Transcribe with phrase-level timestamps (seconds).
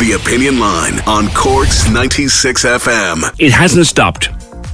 [0.00, 3.34] The Opinion Line on Corks 96 FM.
[3.38, 4.30] It hasn't stopped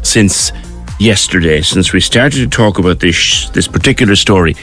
[0.06, 0.52] since
[1.00, 4.54] yesterday, since we started to talk about this this particular story.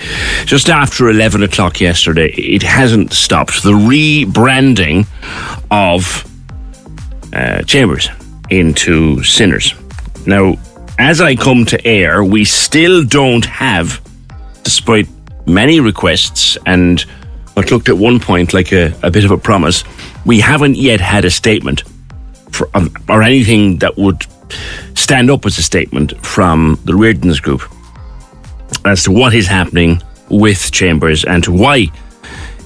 [0.45, 3.61] Just after eleven o'clock yesterday, it hasn't stopped.
[3.61, 5.05] The rebranding
[5.69, 6.23] of
[7.33, 8.07] uh, Chambers
[8.49, 9.73] into Sinners.
[10.25, 10.55] Now,
[10.97, 14.01] as I come to air, we still don't have,
[14.63, 15.09] despite
[15.45, 17.03] many requests and
[17.53, 19.83] what looked at one point like a, a bit of a promise,
[20.25, 21.83] we haven't yet had a statement
[22.51, 24.25] for, um, or anything that would
[24.95, 27.61] stand up as a statement from the Rearden's group
[28.85, 31.87] as to what is happening with Chambers and to why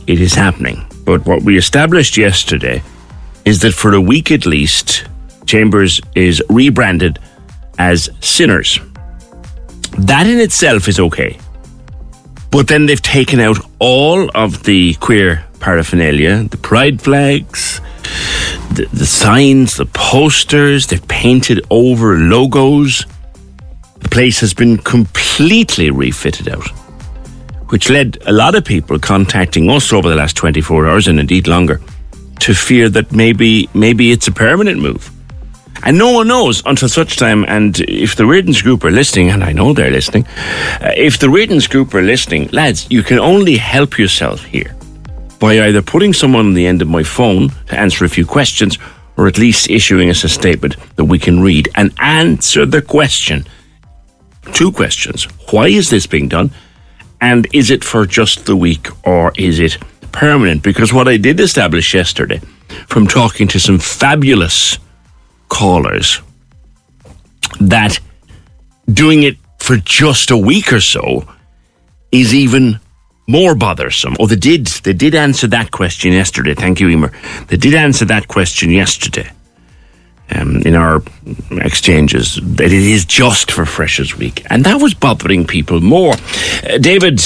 [0.07, 0.85] it is happening.
[1.05, 2.81] But what we established yesterday
[3.45, 5.05] is that for a week at least,
[5.45, 7.19] Chambers is rebranded
[7.77, 8.79] as Sinners.
[9.99, 11.37] That in itself is okay.
[12.51, 17.81] But then they've taken out all of the queer paraphernalia, the pride flags,
[18.73, 23.05] the, the signs, the posters, they've painted over logos.
[23.99, 26.67] The place has been completely refitted out,
[27.69, 31.47] which led a lot of people contacting us over the last 24 hours and indeed
[31.47, 31.81] longer
[32.39, 35.11] to fear that maybe maybe it's a permanent move.
[35.83, 37.45] And no one knows until such time.
[37.47, 40.25] And if the Rearden's group are listening, and I know they're listening,
[40.81, 44.75] uh, if the Rearden's group are listening, lads, you can only help yourself here
[45.39, 48.77] by either putting someone on the end of my phone to answer a few questions
[49.17, 53.45] or at least issuing us a statement that we can read and answer the question.
[54.53, 55.25] Two questions.
[55.51, 56.51] Why is this being done?
[57.19, 59.77] And is it for just the week or is it
[60.11, 60.63] permanent?
[60.63, 62.39] Because what I did establish yesterday
[62.87, 64.77] from talking to some fabulous
[65.49, 66.21] callers
[67.59, 67.99] that
[68.91, 71.27] doing it for just a week or so
[72.11, 72.79] is even
[73.27, 74.15] more bothersome.
[74.19, 74.67] Oh, they did.
[74.67, 76.53] They did answer that question yesterday.
[76.53, 77.11] Thank you, Emer.
[77.47, 79.29] They did answer that question yesterday
[80.33, 81.03] um, in our
[81.51, 86.13] exchanges that it is just for Freshers Week, and that was bothering people more.
[86.63, 87.21] Uh, David,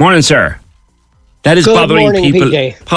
[0.00, 0.58] morning, sir.
[1.42, 2.50] That is Good bothering morning, people.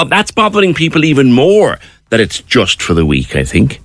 [0.06, 1.78] That's bothering people even more
[2.08, 3.36] that it's just for the week.
[3.36, 3.80] I think.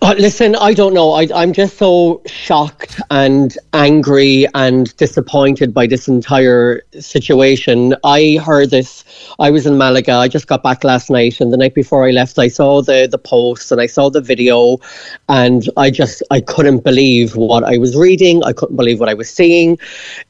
[0.00, 1.10] Uh, listen, I don't know.
[1.10, 7.96] I, I'm just so shocked and angry and disappointed by this entire situation.
[8.04, 9.04] I heard this.
[9.40, 10.12] I was in Malaga.
[10.12, 13.08] I just got back last night, and the night before I left, I saw the
[13.10, 14.78] the post and I saw the video,
[15.28, 18.44] and I just I couldn't believe what I was reading.
[18.44, 19.78] I couldn't believe what I was seeing.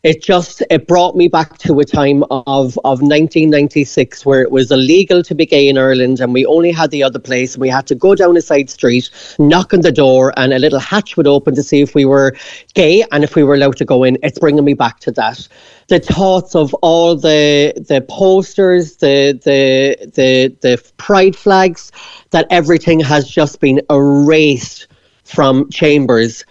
[0.03, 4.71] It just it brought me back to a time of of 1996 where it was
[4.71, 7.69] illegal to be gay in Ireland, and we only had the other place, and we
[7.69, 9.11] had to go down a side street,
[9.59, 12.37] knock on the door, and a little hatch would open to see if we were
[12.75, 14.17] gay and if we were allowed to go in.
[14.23, 15.49] It's bringing me back to that.
[15.89, 21.91] The thoughts of all the the posters, the the the the pride flags,
[22.31, 24.87] that everything has just been erased
[25.25, 26.45] from Chambers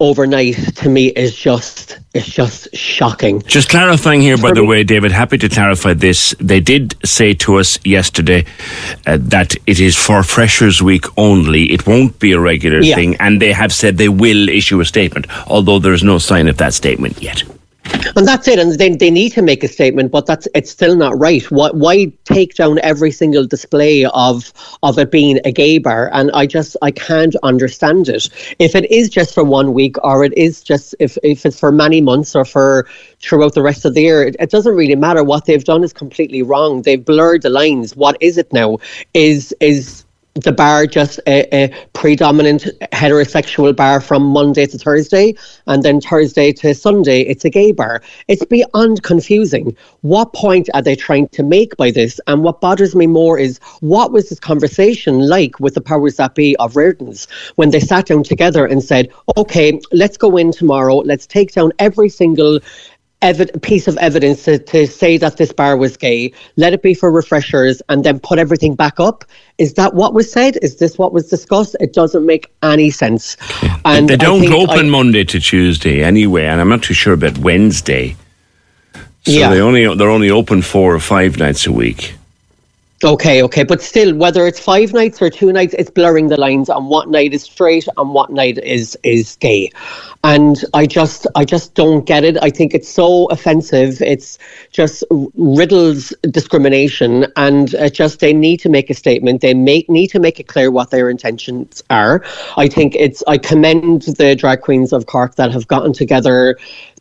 [0.00, 3.42] overnight to me is just it's just shocking.
[3.42, 6.34] Just clarifying here, by For the me- way, David, happy to clarify this.
[6.40, 8.44] They did say to us yesterday
[9.06, 11.72] uh, that it is for Freshers Week only.
[11.72, 12.94] It won't be a regular Yeah.
[12.96, 13.16] thing.
[13.20, 16.56] And they have said they will issue a statement, although there is no sign of
[16.58, 17.42] that statement yet.
[18.16, 18.58] And that's it.
[18.58, 21.42] And they, they need to make a statement, but that's it's still not right.
[21.50, 26.10] Why, why take down every single display of of it being a gay bar?
[26.12, 28.28] And I just I can't understand it.
[28.58, 31.72] If it is just for one week, or it is just if if it's for
[31.72, 32.88] many months or for
[33.20, 35.24] throughout the rest of the year, it, it doesn't really matter.
[35.24, 36.82] What they've done is completely wrong.
[36.82, 37.96] They've blurred the lines.
[37.96, 38.78] What is it now?
[39.14, 45.34] Is is the bar just a, a predominant heterosexual bar from Monday to Thursday,
[45.66, 48.02] and then Thursday to Sunday, it's a gay bar.
[48.28, 49.76] It's beyond confusing.
[50.02, 52.20] What point are they trying to make by this?
[52.26, 56.34] And what bothers me more is what was this conversation like with the powers that
[56.34, 57.26] be of Rearden's
[57.56, 61.72] when they sat down together and said, okay, let's go in tomorrow, let's take down
[61.78, 62.60] every single
[63.22, 66.94] evid- piece of evidence to, to say that this bar was gay, let it be
[66.94, 69.24] for refreshers, and then put everything back up.
[69.58, 70.58] Is that what was said?
[70.62, 71.76] Is this what was discussed?
[71.80, 73.36] It doesn't make any sense.
[73.84, 77.38] And they don't open I- Monday to Tuesday anyway, and I'm not too sure about
[77.38, 78.16] Wednesday.
[79.24, 79.50] So Yeah.
[79.50, 82.14] they only they're only open four or five nights a week.
[83.04, 86.68] Okay, okay, but still, whether it's five nights or two nights, it's blurring the lines
[86.68, 89.70] on what night is straight and what night is is gay,
[90.24, 92.36] and I just I just don't get it.
[92.42, 94.02] I think it's so offensive.
[94.02, 94.40] It's
[94.72, 95.04] just
[95.36, 99.42] riddles discrimination, and it just they need to make a statement.
[99.42, 102.24] They make need to make it clear what their intentions are.
[102.56, 106.58] I think it's I commend the drag queens of Cork that have gotten together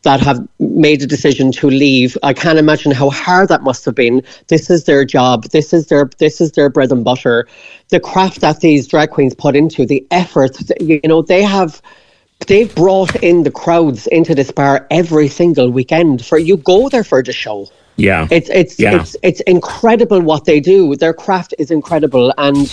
[0.07, 2.18] that have made a decision to leave.
[2.24, 4.24] I can't imagine how hard that must have been.
[4.48, 5.44] This is their job.
[5.56, 7.45] This is their this is their bread and butter.
[7.89, 10.54] The craft that these drag queens put into the effort.
[10.80, 11.81] You know, they have
[12.48, 16.25] they've brought in the crowds into this bar every single weekend.
[16.25, 17.68] For you go there for the show.
[17.98, 18.30] Yeah.
[18.31, 18.95] It's it's Yeah.
[19.01, 20.95] it's it's incredible what they do.
[20.95, 22.65] Their craft is incredible, and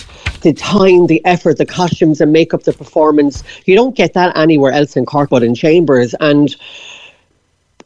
[0.42, 3.42] the time, the effort, the costumes and makeup, the performance.
[3.64, 6.54] You don't get that anywhere else in Cork but in Chambers, and.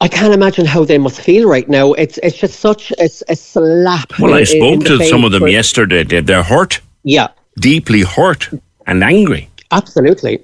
[0.01, 1.93] I can't imagine how they must feel right now.
[1.95, 4.19] It's it's just such a, a slap.
[4.19, 6.05] well, I in- spoke to some of them for- yesterday.
[6.05, 7.29] They're hurt, Yeah,
[7.59, 8.49] deeply hurt
[8.87, 9.49] and angry.
[9.71, 10.41] Absolutely.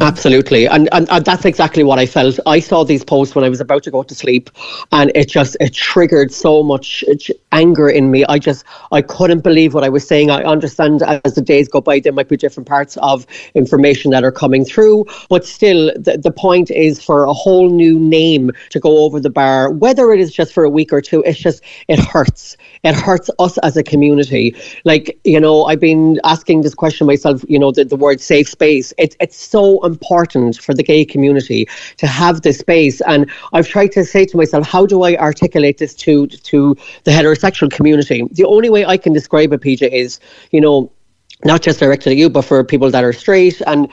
[0.00, 2.38] Absolutely, and, and and that's exactly what I felt.
[2.46, 4.50] I saw these posts when I was about to go to sleep,
[4.92, 7.04] and it just it triggered so much
[7.52, 8.24] anger in me.
[8.26, 10.30] I just I couldn't believe what I was saying.
[10.30, 14.24] I understand as the days go by, there might be different parts of information that
[14.24, 18.80] are coming through, but still, the, the point is for a whole new name to
[18.80, 21.22] go over the bar, whether it is just for a week or two.
[21.24, 22.56] It's just it hurts.
[22.84, 24.54] It hurts us as a community.
[24.84, 27.44] Like you know, I've been asking this question myself.
[27.48, 28.92] You know, the, the word safe space.
[28.98, 31.68] It's it's so important for the gay community
[31.98, 33.00] to have this space.
[33.02, 37.10] And I've tried to say to myself, how do I articulate this to to the
[37.10, 38.26] heterosexual community?
[38.32, 40.20] The only way I can describe it, PJ, is
[40.50, 40.90] you know,
[41.44, 43.88] not just directed at you, but for people that are straight and.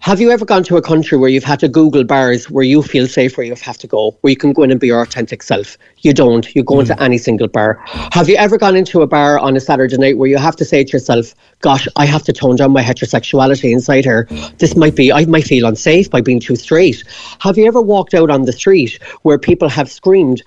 [0.00, 2.80] Have you ever gone to a country where you've had to Google bars where you
[2.80, 5.02] feel safe, where you have to go, where you can go in and be your
[5.02, 5.76] authentic self?
[5.98, 6.54] You don't.
[6.54, 7.02] You go into hmm.
[7.02, 7.80] any single bar.
[8.12, 10.64] Have you ever gone into a bar on a Saturday night where you have to
[10.64, 14.28] say to yourself, gosh, I have to tone down my heterosexuality inside here.
[14.58, 17.02] This might be, I might feel unsafe by being too straight.
[17.40, 20.42] Have you ever walked out on the street where people have screamed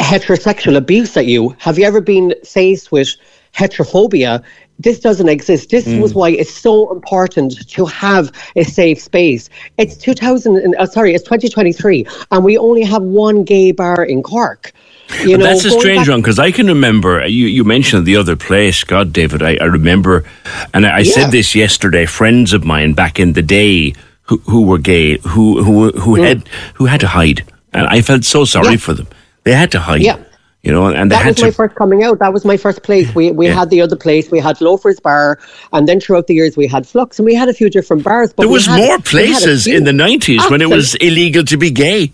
[0.00, 1.54] heterosexual abuse at you?
[1.58, 3.14] Have you ever been faced with
[3.54, 4.42] heterophobia?
[4.78, 5.70] This doesn't exist.
[5.70, 9.50] This was why it's so important to have a safe space.
[9.76, 14.22] It's 2000, and, uh, sorry, it's 2023, and we only have one gay bar in
[14.22, 14.72] Cork.
[15.24, 18.04] You But know, that's a strange back- one because I can remember you, you mentioned
[18.06, 18.84] the other place.
[18.84, 20.22] God, David, I, I remember,
[20.74, 21.12] and I, I Yeah.
[21.12, 22.04] said this yesterday.
[22.06, 23.94] Friends of mine back in the day
[24.24, 27.42] who, who were gay, who who who had who had to hide,
[27.72, 28.72] and I felt so sorry Mm.
[28.72, 28.76] Yeah.
[28.86, 29.06] for them.
[29.44, 30.16] They had to hide, Yeah.
[30.62, 31.44] You know, and That was to.
[31.44, 32.18] my first coming out.
[32.18, 33.14] That was my first place.
[33.14, 33.54] We we Yeah.
[33.54, 34.30] had the other place.
[34.30, 35.38] We had Loafers Bar,
[35.72, 38.32] and then throughout the years we had Flux, and we had a few different bars.
[38.34, 40.94] But there was had- more we had a places in the nineties when it was
[40.96, 42.12] illegal to be gay.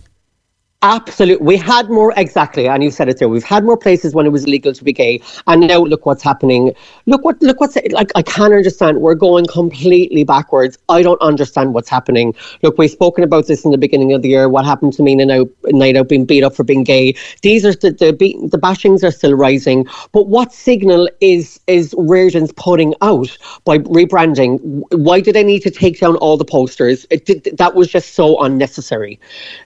[0.86, 1.44] Absolutely.
[1.46, 2.68] We had more, exactly.
[2.68, 3.28] And you said it there.
[3.28, 5.22] We've had more places when it was illegal to be gay.
[5.46, 6.74] And now look what's happening.
[7.06, 9.00] Look what, look what's, like, I can't understand.
[9.00, 10.78] We're going completely backwards.
[10.90, 12.34] I don't understand what's happening.
[12.62, 14.48] Look, we've spoken about this in the beginning of the year.
[14.50, 17.16] What happened to me in a night out being beat up for being gay.
[17.40, 18.12] These are the, the,
[18.50, 19.86] the bashings are still rising.
[20.12, 24.60] But what signal is, is Rearden's putting out by rebranding?
[24.92, 27.06] Why did they need to take down all the posters?
[27.10, 29.18] It, did- that was just so unnecessary.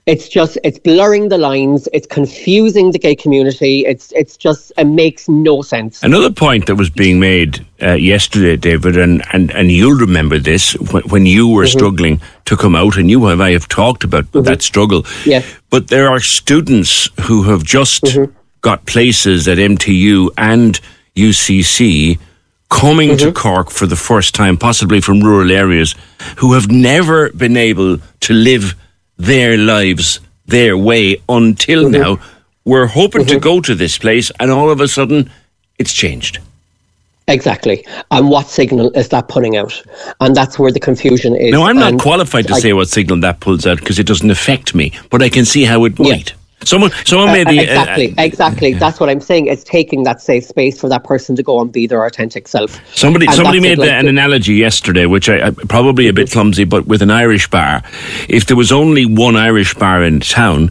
[0.06, 1.88] It's just, it's blurring the lines.
[1.94, 3.87] It's confusing the gay community.
[3.87, 6.02] It's, it's just, it makes no sense.
[6.02, 10.75] Another point that was being made uh, yesterday, David, and, and, and you'll remember this
[10.92, 11.78] when, when you were mm-hmm.
[11.78, 14.42] struggling to come out, and you and I have talked about mm-hmm.
[14.42, 15.06] that struggle.
[15.25, 15.47] Yes.
[15.71, 18.33] But there are students who have just mm-hmm.
[18.61, 20.78] got places at MTU and
[21.16, 22.18] UCC
[22.68, 25.94] coming to Cork for the first time, possibly from rural areas,
[26.37, 28.75] who have never been able to live
[29.16, 32.02] their lives their way until mm-hmm.
[32.02, 32.21] now.
[32.64, 33.40] We're hoping to mm-hmm.
[33.40, 35.31] go to this place, and all of a sudden,
[35.78, 36.38] it's changed.
[37.28, 37.87] Exactly.
[38.11, 39.83] And what signal is that putting out?
[40.21, 41.52] And that's where the confusion is.
[41.52, 44.07] Now, I'm not And qualified to I- say what signal that pulls out because it
[44.07, 46.14] doesn't affect me, but I can see how it Yeah.
[46.65, 48.75] Someone, someone Uh, made the exactly, uh, exactly.
[48.75, 49.47] That's what I'm saying.
[49.47, 52.79] It's taking that safe space for that person to go and be their authentic self.
[52.95, 56.31] Somebody, And somebody made it, like an analogy yesterday, which I, I probably a bit
[56.31, 57.83] clumsy, but with an Irish bar.
[58.29, 60.71] If there was only one Irish bar in town,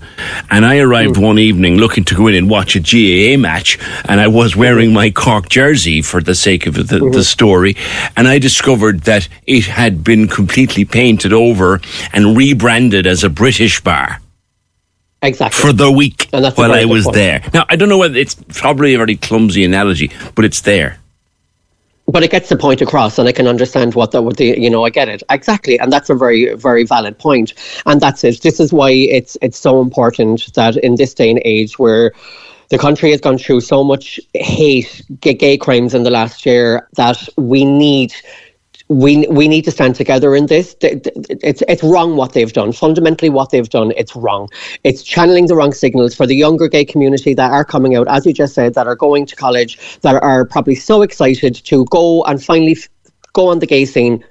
[0.51, 1.23] and I arrived Hmm.
[1.23, 3.79] one evening looking to go in and watch a GAA match,
[4.09, 7.11] and I was wearing my Cork jersey for the sake of the, Mm-hmm.
[7.11, 7.75] the story,
[8.15, 11.79] and I discovered that it had been completely painted over
[12.13, 14.19] and rebranded as a British bar.
[15.21, 15.59] Exactly.
[15.61, 17.15] for the week And that's while I was point.
[17.15, 17.41] there.
[17.53, 20.99] Now, I don't know whether it's probably a very clumsy analogy, but it's there.
[22.09, 24.69] but it gets the point across, and I can understand what the, what the you
[24.69, 27.53] know I get it exactly, and that's a very very valid point,
[27.85, 28.41] and that's it.
[28.41, 32.13] This is why it's it's so important that in this day and age where
[32.69, 37.27] the country has gone through so much hate, gay crimes in the last year that
[37.37, 38.13] we need
[38.89, 40.75] we we need to stand together in this.
[40.81, 42.71] It's it's wrong what they've done.
[42.71, 44.49] Fundamentally, what they've done, it's wrong.
[44.83, 48.25] It's channeling the wrong signals for the younger gay community that are coming out, as
[48.25, 52.23] you just said, that are going to college, that are probably so excited to go
[52.23, 52.77] and finally
[53.33, 54.23] go on the gay scene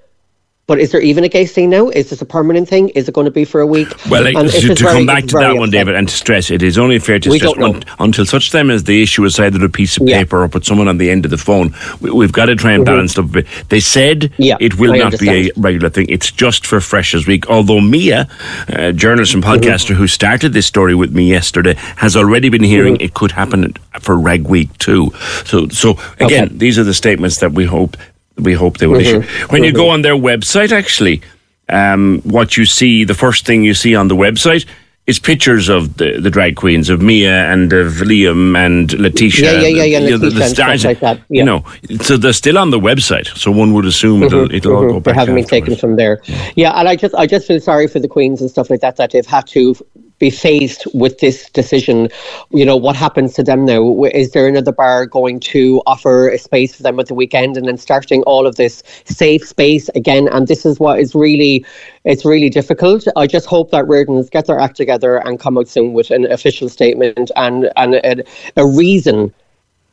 [0.66, 1.88] but is there even a gay scene now?
[1.90, 2.88] Is this a permanent thing?
[2.90, 3.88] Is it going to be for a week?
[4.10, 6.76] Well, like, to, to come back to that one, David, and to stress, it is
[6.76, 9.68] only fair to we stress un, until such time as the issue is either a
[9.68, 10.18] piece of yeah.
[10.18, 11.72] paper or put someone on the end of the phone.
[12.00, 12.94] We, have got to try and mm-hmm.
[12.94, 13.46] balance stuff a bit.
[13.68, 15.44] They said yeah, it will I not understand.
[15.44, 16.06] be a regular thing.
[16.08, 17.48] It's just for Freshers Week.
[17.48, 18.28] Although Mia,
[18.68, 19.62] a journalist and mm-hmm.
[19.62, 19.94] podcaster mm-hmm.
[19.94, 23.04] who started this story with me yesterday, has already been hearing mm-hmm.
[23.04, 25.12] it could happen for Reg Week too.
[25.44, 26.54] So, so again, okay.
[26.56, 27.96] these are the statements that we hope
[28.38, 29.22] we hope they will mm-hmm.
[29.22, 29.46] issue.
[29.48, 29.64] When mm-hmm.
[29.64, 31.22] you go on their website, actually,
[31.68, 34.66] um, what you see, the first thing you see on the website
[35.06, 39.52] is pictures of the, the drag queens of Mia and of Liam and Letitia.
[39.52, 40.10] Yeah, yeah, yeah, yeah.
[40.10, 41.18] The, the, the stars, like that.
[41.28, 41.38] Yeah.
[41.38, 41.64] You know,
[42.00, 43.28] so they're still on the website.
[43.36, 44.86] So one would assume mm-hmm, it'll, it'll mm-hmm.
[44.86, 45.14] all go back.
[45.14, 46.22] They haven't been taken from there.
[46.56, 48.96] Yeah, and I just, I just feel sorry for the queens and stuff like that
[48.96, 49.76] that they've had to
[50.18, 52.08] be faced with this decision,
[52.50, 54.04] you know, what happens to them now?
[54.04, 57.68] Is there another bar going to offer a space for them at the weekend and
[57.68, 60.28] then starting all of this safe space again?
[60.28, 61.64] And this is what is really,
[62.04, 63.06] it's really difficult.
[63.16, 66.30] I just hope that Rearden's get their act together and come out soon with an
[66.30, 68.24] official statement and, and a,
[68.56, 69.32] a reason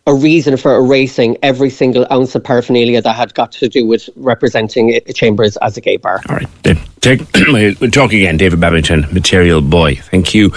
[0.06, 4.10] a reason for erasing every single ounce of paraphernalia that had got to do with
[4.18, 6.22] representing Chambers as a gay bar.
[6.30, 6.78] All right.
[7.04, 8.38] Take, we'll talk again.
[8.38, 9.96] David Babington, Material Boy.
[9.96, 10.48] Thank you.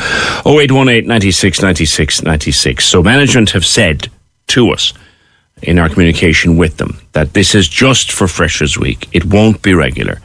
[0.46, 2.84] 0818 96 96 96.
[2.84, 4.08] So management have said
[4.46, 4.92] to us
[5.62, 9.08] in our communication with them that this is just for Freshers Week.
[9.10, 10.20] It won't be regular.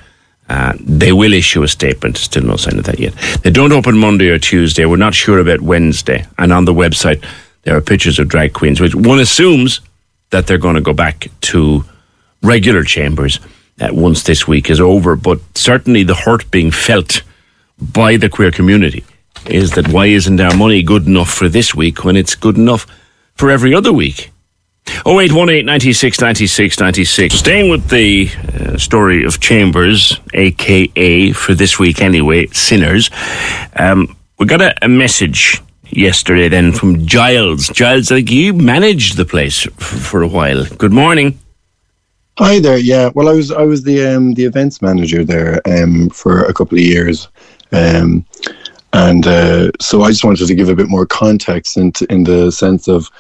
[0.48, 2.18] Uh, they will issue a statement.
[2.18, 3.16] Still no sign of that yet.
[3.42, 4.86] They don't open Monday or Tuesday.
[4.86, 6.28] We're not sure about Wednesday.
[6.38, 7.26] And on the website,
[7.64, 9.82] there are pictures of drag queens, which one assumes
[10.30, 11.84] that they're going to go back to
[12.44, 13.40] regular chambers
[13.82, 15.16] uh, once this week is over.
[15.16, 17.24] But certainly the hurt being felt
[17.80, 19.04] by the queer community
[19.48, 22.86] is that why isn't our money good enough for this week when it's good enough
[23.36, 24.32] for every other week?
[25.06, 27.36] 0818 96 96 96.
[27.36, 33.10] Staying with the uh, story of Chambers, aka for this week anyway, Sinners,
[33.76, 35.62] um, we got a, a message
[35.92, 37.70] yesterday then from Giles.
[37.70, 40.66] Giles, like you managed the place f- for a while.
[40.66, 41.40] Good morning.
[42.44, 42.80] Hi there.
[42.80, 46.54] Yeah, well, I was I was the um, the events manager there um, for a
[46.56, 47.28] couple of years,
[47.72, 48.26] um,
[48.94, 52.52] and uh, so I just wanted to give a bit more context into in the
[52.52, 53.12] sense of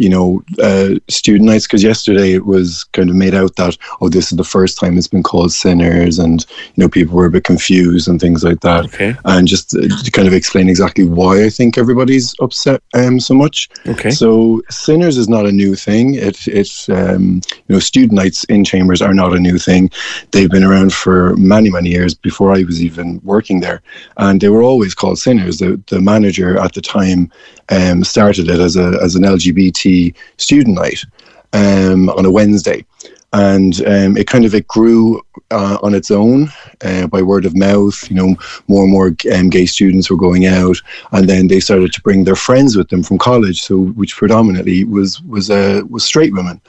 [0.00, 4.08] you know, uh, student nights because yesterday it was kind of made out that oh,
[4.08, 7.30] this is the first time it's been called sinners, and you know, people were a
[7.30, 8.86] bit confused and things like that.
[8.86, 9.14] Okay.
[9.26, 13.34] And just uh, to kind of explain exactly why I think everybody's upset um, so
[13.34, 13.68] much.
[13.86, 14.10] Okay.
[14.10, 16.14] So sinners is not a new thing.
[16.14, 19.90] It it um, you know, student nights in chambers are not a new thing.
[20.30, 23.82] They've been around for many many years before I was even working there,
[24.16, 25.58] and they were always called sinners.
[25.58, 27.30] The the manager at the time
[27.68, 29.89] um, started it as a as an LGBT
[30.36, 31.04] student night
[31.52, 32.84] um, on a Wednesday,
[33.32, 35.20] and um, it kind of it grew
[35.50, 36.48] uh, on its own
[36.84, 37.96] uh, by word of mouth.
[38.10, 38.36] You know,
[38.68, 40.76] more and more um, gay students were going out,
[41.12, 43.62] and then they started to bring their friends with them from college.
[43.62, 46.60] So, which predominantly was was uh, was straight women.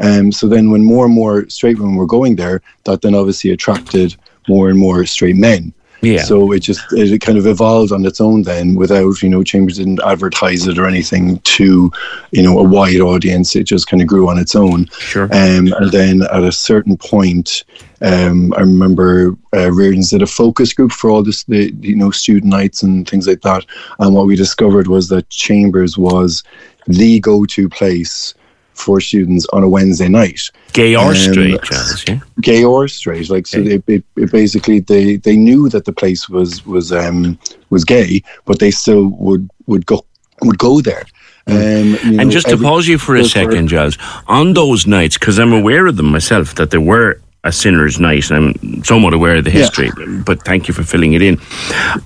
[0.00, 3.50] Um, so then, when more and more straight women were going there, that then obviously
[3.50, 4.16] attracted
[4.48, 5.72] more and more straight men.
[6.00, 6.22] Yeah.
[6.22, 9.78] So it just it kind of evolved on its own then without, you know, Chambers
[9.78, 11.90] didn't advertise it or anything to,
[12.30, 13.56] you know, a wide audience.
[13.56, 14.86] It just kind of grew on its own.
[14.98, 15.24] Sure.
[15.24, 17.64] Um, and then at a certain point,
[18.00, 22.12] um, I remember uh, Rearden's did a focus group for all this, the, you know,
[22.12, 23.66] student nights and things like that.
[23.98, 26.44] And what we discovered was that Chambers was
[26.86, 28.34] the go-to place
[28.78, 30.40] for students on a Wednesday night.
[30.72, 32.20] Gay or um, straight, Charles, yeah?
[32.40, 33.62] Gay or straight, like so.
[33.62, 37.38] They, it, it basically they they knew that the place was was um
[37.70, 40.04] was gay, but they still would would go
[40.42, 41.04] would go there.
[41.46, 41.54] Mm.
[41.54, 45.38] Um, and know, just to pause you for a second, Giles, on those nights, because
[45.38, 49.36] I'm aware of them myself, that there were a sinner's night, and I'm somewhat aware
[49.36, 50.22] of the history, yeah.
[50.26, 51.40] but thank you for filling it in.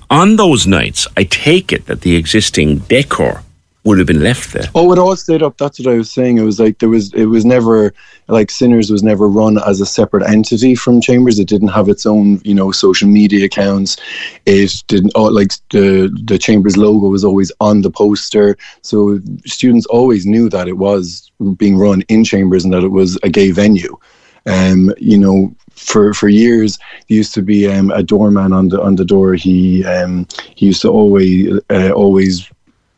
[0.09, 3.43] On those nights, I take it that the existing decor
[3.83, 4.69] would have been left there.
[4.75, 5.57] Oh, it all stayed up.
[5.57, 6.37] That's what I was saying.
[6.37, 7.13] It was like there was.
[7.13, 7.93] It was never
[8.27, 11.37] like Sinners was never run as a separate entity from Chambers.
[11.37, 13.97] It didn't have its own, you know, social media accounts.
[14.45, 15.11] It didn't.
[15.15, 20.49] Oh, like the the Chambers logo was always on the poster, so students always knew
[20.49, 23.97] that it was being run in Chambers and that it was a gay venue.
[24.45, 28.81] Um, you know, for for years there used to be um, a doorman on the
[28.81, 29.33] on the door.
[29.33, 30.25] He um,
[30.55, 32.49] he used to always uh, always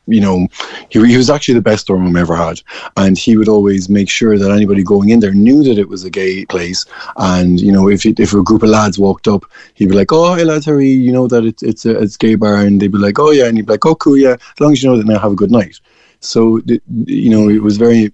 [0.08, 0.48] you know,
[0.90, 2.62] he, he was actually the best doorman we ever had.
[2.98, 6.04] And he would always make sure that anybody going in there knew that it was
[6.04, 6.86] a gay place.
[7.18, 9.46] And, you know, if if a group of lads walked up,
[9.76, 11.12] he'd be like, oh, hey, lads, are you?
[11.12, 12.58] Know that it's, it's a it's gay bar.
[12.58, 13.46] And they'd be like, oh, yeah.
[13.46, 14.34] And he'd be like, oh, cool, yeah.
[14.34, 15.80] As long as you know that, now have a good night.
[16.20, 16.60] So,
[17.06, 18.12] you know, it was very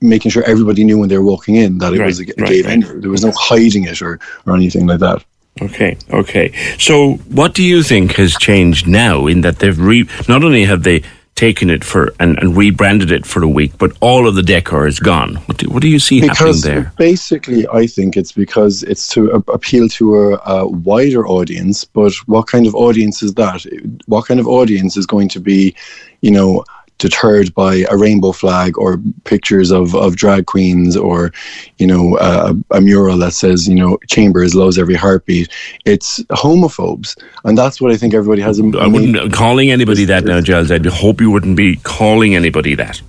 [0.00, 2.26] making sure everybody knew when they were walking in that it Right, was a, a
[2.26, 2.64] right, gay right.
[2.64, 3.00] venue.
[3.00, 5.24] There was no hiding it or, or anything like that.
[5.60, 6.52] Okay, okay.
[6.78, 10.84] So, what do you think has changed now in that they've re- not only have
[10.84, 11.02] they
[11.34, 14.86] taken it for and, and rebranded it for a week, but all of the decor
[14.86, 15.36] is gone.
[15.46, 16.92] What do, what do you see because happening there?
[16.96, 22.12] basically i think it's because it's to a- appeal to a, a wider audience but
[22.26, 23.64] what kind of audience is that
[24.06, 25.74] what kind of audience is going to be
[26.20, 26.64] you know
[27.00, 31.32] deterred by a rainbow flag or pictures of, of drag queens or
[31.78, 35.48] you know a, a mural that says you know chambers loves every heartbeat
[35.86, 40.40] it's homophobes and that's what i think everybody has I wouldn't calling anybody that now,
[40.40, 40.70] Giles.
[40.70, 43.00] I hope you wouldn't be calling anybody that,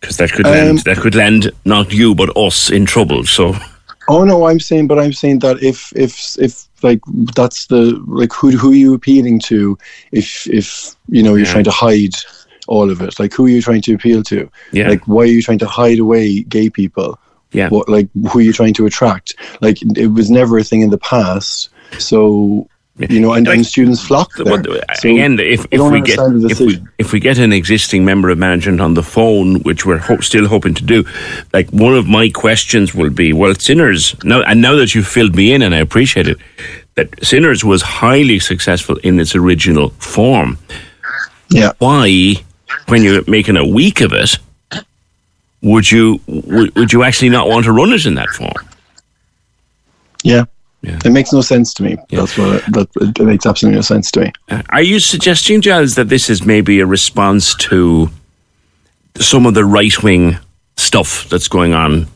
[0.00, 3.24] because that could land Um, that could land not you but us in trouble.
[3.24, 3.54] So,
[4.08, 7.00] Oh no, I'm saying, but I'm saying that if if if like
[7.34, 9.76] that's the like who who are you appealing to?
[10.12, 11.52] If if you know you're Yeah.
[11.52, 12.14] trying to hide
[12.68, 14.50] all of it, like who are you trying to appeal to?
[14.72, 14.88] Yeah.
[14.88, 17.18] Like why are you trying to hide away gay people?
[17.52, 19.36] yeah, What like who are you trying to attract?
[19.60, 21.68] Like it was never a thing in the past,
[21.98, 22.68] so
[22.98, 24.44] you know, and, Like- and students flock there.
[24.44, 27.52] But uh, So again, if, if we get the if we, if we get an
[27.52, 31.04] existing member of management on the phone, which we're ho- still hoping to do,
[31.52, 35.34] like one of my questions will be, well, Sinners now, and now that you've filled
[35.34, 36.38] me in, and I appreciate it,
[36.94, 40.56] that Sinners was highly successful in its original form.
[41.50, 41.72] yeah.
[41.78, 42.36] Why,
[42.86, 44.38] when you're making a week of it,
[45.62, 48.68] would you would, would you actually not want to run it in that form?
[50.22, 50.44] Yeah.
[50.82, 50.98] Yeah.
[51.02, 51.96] It makes no sense to me.
[52.10, 54.32] That's what it, that it makes absolutely no sense to me.
[54.68, 58.10] Are you suggesting, Giles, that this is maybe a response to
[59.18, 60.36] some of the right wing
[60.76, 62.06] stuff that's going on?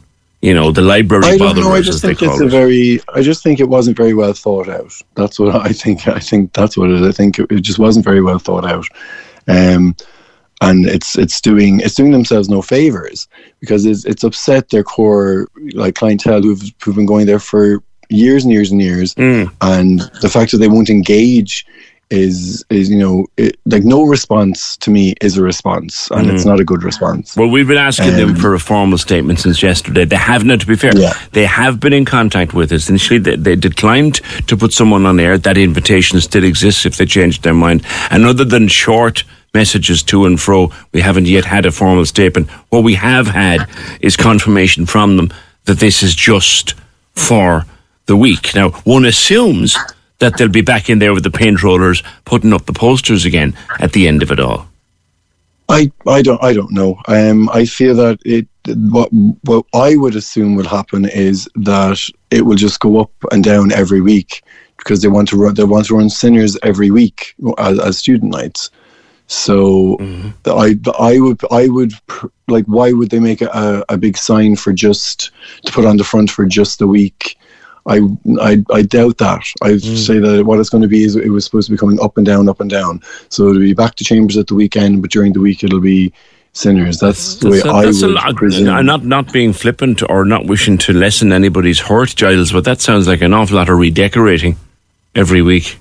[0.42, 1.72] You know, the library I don't know.
[1.72, 2.50] I just think it's call a it.
[2.50, 3.00] very.
[3.14, 4.92] I just think it wasn't very well thought out.
[5.14, 6.06] That's what I think.
[6.06, 7.00] I think that's what it.
[7.00, 7.08] is.
[7.08, 8.86] I think it, it just wasn't very well thought out,
[9.48, 9.96] um,
[10.60, 13.28] and it's it's doing it's doing themselves no favors
[13.60, 18.42] because it's it's upset their core like clientele who've who've been going there for years
[18.44, 19.50] and years and years, Mm.
[19.60, 21.66] and the fact that they won't engage
[22.10, 26.46] is is you know it, like no response to me is a response, and it's
[26.46, 27.36] not a good response.
[27.36, 30.06] Well, we've been asking them Um, for a formal statement since yesterday.
[30.06, 31.12] They have not to be fair, Yeah.
[31.32, 32.88] they have been in contact with us.
[32.88, 35.36] Initially, they, they declined to put someone on air.
[35.36, 37.82] That invitation still exists if they changed their mind.
[38.10, 42.50] And other than short messages to and fro, we haven't yet had a formal statement.
[42.70, 43.68] What we have had
[44.00, 45.32] is confirmation from them
[45.64, 46.74] that this is just
[47.12, 47.64] for
[48.06, 48.54] the week.
[48.54, 49.76] Now, one assumes
[50.18, 53.56] that they'll be back in there with the paint rollers, putting up the posters again
[53.78, 54.66] at the end of it all.
[55.68, 56.98] I, I don't I don't know.
[57.08, 58.48] Um, I feel that it
[58.90, 59.10] what
[59.44, 63.72] what I would assume will happen is that it will just go up and down
[63.72, 64.42] every week
[64.78, 68.32] because they want to run they want to run sinners every week as, as student
[68.32, 68.70] nights.
[69.28, 70.30] So mm-hmm.
[70.46, 71.92] I I would I would
[72.48, 75.30] like why would they make a, a big sign for just
[75.64, 77.38] to put on the front for just a week?
[77.86, 78.00] I,
[78.40, 79.44] I, I doubt that.
[79.62, 79.96] I mm.
[79.96, 82.18] say that what it's going to be is it was supposed to be coming up
[82.18, 83.00] and down, up and down.
[83.30, 86.12] So it'll be back to Chambers at the weekend, but during the week it'll be
[86.52, 86.98] Sinners.
[86.98, 88.36] That's the way That's, a, I would lot.
[88.36, 88.68] presume.
[88.68, 92.80] I'm not not being flippant or not wishing to lessen anybody's hurt, Giles, but that
[92.80, 94.56] sounds like an awful lot of redecorating
[95.14, 95.78] every week.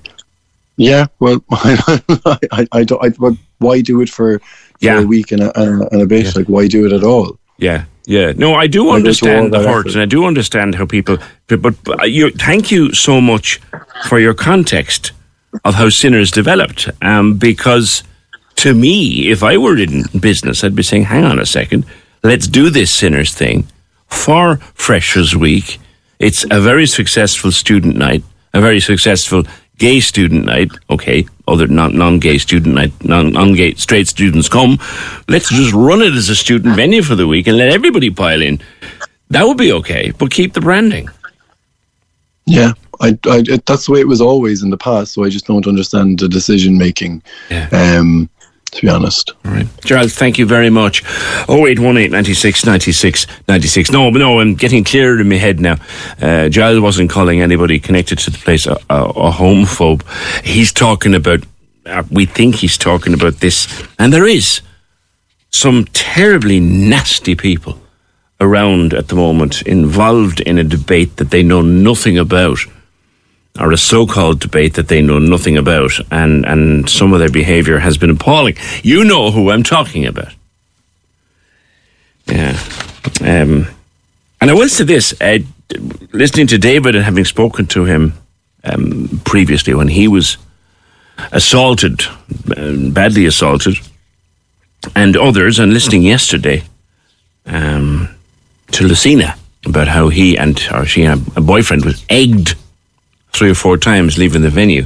[0.78, 3.04] Yeah, well, I, I, I don't.
[3.04, 4.46] I, but why do it for, for
[4.80, 5.02] Yeah.
[5.02, 6.36] a week and a, and a, and a bit?
[6.36, 7.38] Like, why do it at all?
[7.58, 8.34] Yeah, yeah.
[8.36, 9.94] No, I do understand the hurt, effort.
[9.94, 11.18] and I do understand how people.
[11.48, 13.60] But, but, but you, thank you so much
[14.08, 15.12] for your context
[15.66, 16.90] of how Sinners developed.
[17.02, 18.04] Um, because
[18.58, 21.86] to me, if I were in business, I'd be saying, "Hang on a second,
[22.24, 23.66] let's do this Sinners thing
[24.08, 25.80] for Freshers Week.
[26.20, 29.44] It's a very successful student night, a very successful."
[29.78, 31.28] Gay student night, okay.
[31.48, 34.80] Other non non gay student night, non non gay straight students come.
[35.28, 38.42] Let's just run it as a student venue for the week and let everybody pile
[38.42, 38.60] in.
[39.30, 41.10] That would be okay, but keep the branding.
[42.46, 45.13] Yeah, I, I, it, that's the way it was always in the past.
[45.13, 47.22] So I just don't understand the decision making.
[47.50, 47.70] Yeah.
[47.72, 48.30] Um,
[48.78, 49.34] to be honest.
[49.46, 49.68] All right.
[49.84, 51.04] Charles, thank you very much.
[51.50, 53.92] 0818 96 96 96.
[53.92, 55.78] No, no, I'm getting clearer in my head now.
[56.22, 60.04] Uh, Giles wasn't calling anybody connected to the place a, a, a homophobe.
[60.46, 61.44] He's talking about,
[61.86, 64.62] uh, we think he's talking about this, and there is
[65.50, 67.80] some terribly nasty people
[68.40, 72.60] around at the moment involved in a debate that they know nothing about,
[73.60, 77.30] or a so called debate that they know nothing about, and, and some of their
[77.30, 78.56] behaviour has been appalling.
[78.84, 80.34] You know who I'm talking about.
[82.28, 82.60] Yeah.
[83.22, 83.67] Um,
[84.39, 85.39] and I will say this uh,
[86.12, 88.13] listening to David and having spoken to him
[88.63, 90.38] um, previously when he was
[91.32, 92.02] assaulted,
[92.56, 93.76] uh, badly assaulted,
[94.96, 96.63] and others, and listening yesterday
[97.46, 98.10] um,
[98.72, 102.56] to Lucina about how he and or she and a boyfriend was egged
[103.32, 104.86] three or four times leaving the venue.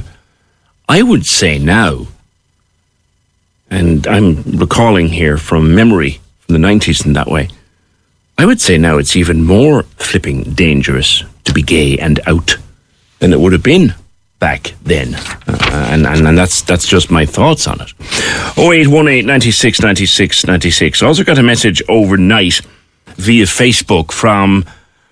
[0.88, 2.06] I would say now,
[3.70, 7.48] and I'm recalling here from memory from the 90s in that way,
[8.38, 12.56] I would say now it's even more flipping dangerous to be gay and out
[13.18, 13.94] than it would have been
[14.38, 15.14] back then.
[15.46, 17.92] Uh, and, and, and that's that's just my thoughts on it.
[18.58, 21.02] 0818 96 96 96.
[21.02, 22.60] Also got a message overnight
[23.16, 24.64] via Facebook from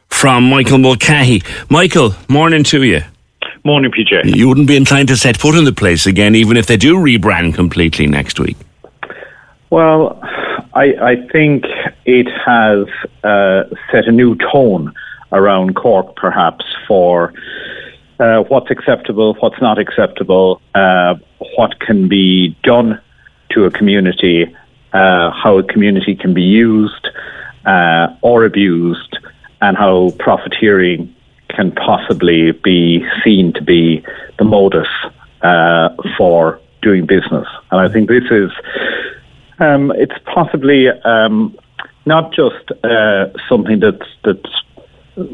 [0.08, 1.42] from Michael Mulcahy.
[1.68, 3.02] Michael, morning to you.
[3.62, 4.36] Morning, PJ.
[4.36, 6.96] You wouldn't be inclined to set foot in the place again, even if they do
[6.96, 8.56] rebrand completely next week.
[9.68, 10.18] Well,
[10.72, 11.64] I, I think
[12.06, 12.86] it has
[13.22, 14.94] uh, set a new tone
[15.32, 17.34] around Cork, perhaps, for
[18.18, 21.16] uh, what's acceptable, what's not acceptable, uh,
[21.56, 23.00] what can be done
[23.50, 24.44] to a community,
[24.92, 27.08] uh, how a community can be used
[27.66, 29.18] uh, or abused,
[29.60, 31.14] and how profiteering
[31.54, 34.04] can possibly be seen to be
[34.38, 34.88] the modus
[35.42, 37.46] uh, for doing business.
[37.70, 38.50] And I think this is
[39.58, 41.56] um, it's possibly um,
[42.06, 44.62] not just uh, something that's that's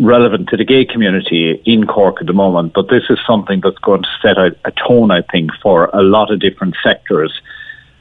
[0.01, 3.79] relevant to the gay community in Cork at the moment, but this is something that's
[3.79, 7.33] going to set a, a tone, I think, for a lot of different sectors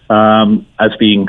[0.09, 1.27] um, as being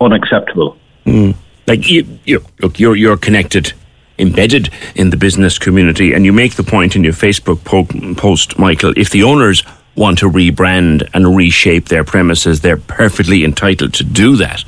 [0.00, 0.76] unacceptable.
[1.04, 1.36] Mm.
[1.66, 3.72] Like you, you, look, you're you're connected,
[4.22, 8.58] embedded in the business community, and you make the point in your Facebook po- post,
[8.58, 8.94] Michael.
[8.96, 9.62] If the owners
[9.94, 14.64] want to rebrand and reshape their premises, they're perfectly entitled to do that.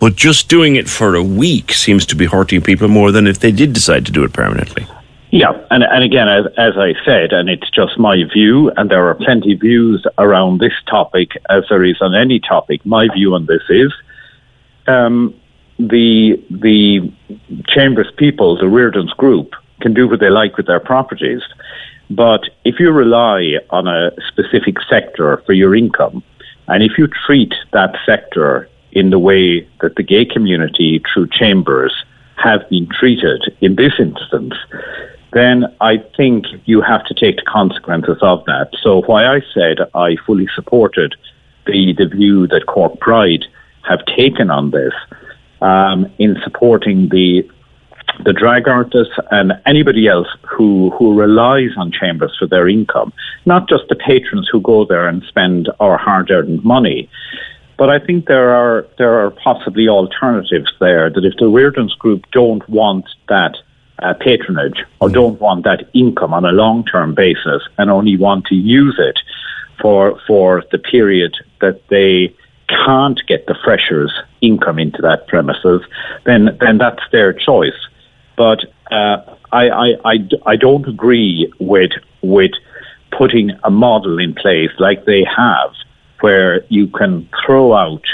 [0.00, 3.38] But just doing it for a week seems to be hurting people more than if
[3.38, 4.86] they did decide to do it permanently.
[5.30, 9.06] Yeah, and, and again, as, as I said, and it's just my view, and there
[9.08, 12.84] are plenty of views around this topic, as there is on any topic.
[12.86, 13.92] My view on this is
[14.86, 15.34] um,
[15.78, 17.12] the the
[17.66, 21.42] Chambers people, the Rearden's group, can do what they like with their properties.
[22.10, 26.22] But if you rely on a specific sector for your income,
[26.66, 31.94] and if you treat that sector in the way that the gay community through chambers
[32.36, 34.54] have been treated in this instance,
[35.32, 38.70] then I think you have to take the consequences of that.
[38.82, 41.14] So why I said I fully supported
[41.66, 43.44] the, the view that Cork Pride
[43.82, 44.94] have taken on this
[45.60, 47.48] um, in supporting the
[48.24, 53.12] the drag artists and anybody else who, who relies on chambers for their income,
[53.46, 57.08] not just the patrons who go there and spend our hard earned money.
[57.76, 62.24] But I think there are there are possibly alternatives there that if the Rearden's group
[62.32, 63.56] don't want that
[64.00, 68.46] uh, patronage or don't want that income on a long term basis and only want
[68.46, 69.18] to use it
[69.80, 72.34] for for the period that they
[72.68, 75.82] can't get the freshers income into that premises,
[76.24, 77.80] then then that's their choice.
[78.36, 82.52] But uh, I, I, I, I don't agree with with
[83.10, 85.72] putting a model in place like they have
[86.20, 88.04] where you can throw out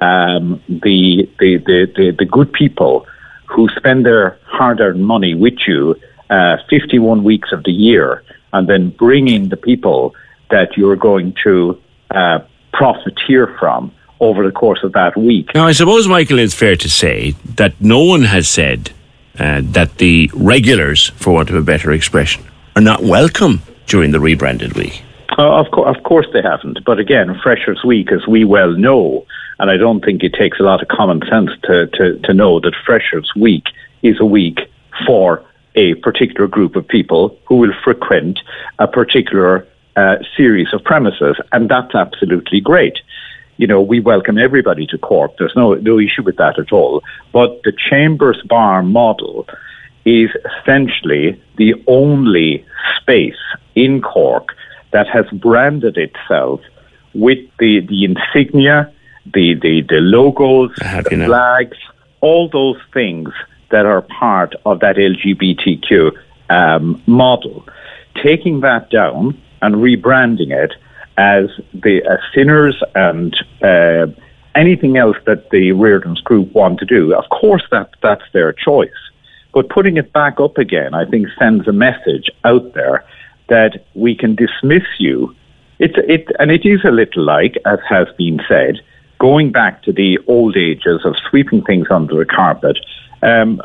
[0.00, 3.06] um, the, the, the, the, the good people
[3.46, 5.94] who spend their hard earned money with you
[6.30, 10.14] uh, 51 weeks of the year and then bring in the people
[10.50, 12.40] that you're going to uh,
[12.76, 15.54] profiteer from over the course of that week.
[15.54, 18.90] Now, I suppose, Michael, it's fair to say that no one has said
[19.38, 22.44] uh, that the regulars, for want of a better expression,
[22.76, 25.02] are not welcome during the rebranded week.
[25.36, 26.84] Uh, of, co- of course they haven't.
[26.84, 29.26] But again, Freshers Week, as we well know,
[29.58, 32.60] and I don't think it takes a lot of common sense to, to, to know
[32.60, 33.64] that Freshers Week
[34.02, 34.58] is a week
[35.06, 38.38] for a particular group of people who will frequent
[38.78, 42.98] a particular uh, series of premises, and that's absolutely great.
[43.56, 45.32] You know, we welcome everybody to Cork.
[45.38, 47.02] There's no no issue with that at all.
[47.32, 49.46] But the Chambers Bar model
[50.04, 52.64] is essentially the only
[53.00, 53.40] space
[53.74, 54.54] in Cork
[54.92, 56.60] that has branded itself
[57.14, 58.92] with the, the insignia,
[59.32, 61.26] the, the, the logos, the know.
[61.26, 61.76] flags,
[62.20, 63.30] all those things
[63.70, 66.12] that are part of that LGBTQ
[66.50, 67.64] um, model.
[68.22, 70.72] Taking that down and rebranding it
[71.16, 74.06] as the uh, sinners and uh,
[74.54, 78.90] anything else that the Rearden's group want to do, of course that that's their choice.
[79.52, 83.04] But putting it back up again, I think sends a message out there
[83.48, 85.34] that we can dismiss you.
[85.78, 88.80] It's it and it is a little like, as has been said,
[89.18, 92.78] going back to the old ages of sweeping things under the carpet,
[93.22, 93.60] um,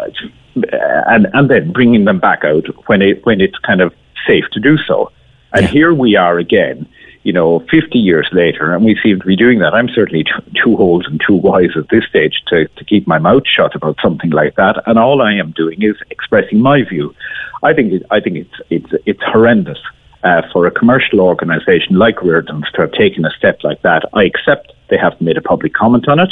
[1.07, 3.93] and and then bringing them back out when it when it's kind of
[4.27, 5.11] safe to do so.
[5.53, 5.71] And yeah.
[5.71, 6.87] here we are again
[7.23, 9.73] you know, 50 years later, and we seem to be doing that.
[9.73, 13.19] I'm certainly t- too old and too wise at this stage to, to keep my
[13.19, 14.81] mouth shut about something like that.
[14.85, 17.13] And all I am doing is expressing my view.
[17.61, 19.79] I think it, I think it's it's it's horrendous
[20.23, 24.03] uh, for a commercial organisation like Rearden's to have taken a step like that.
[24.13, 26.31] I accept they haven't made a public comment on it.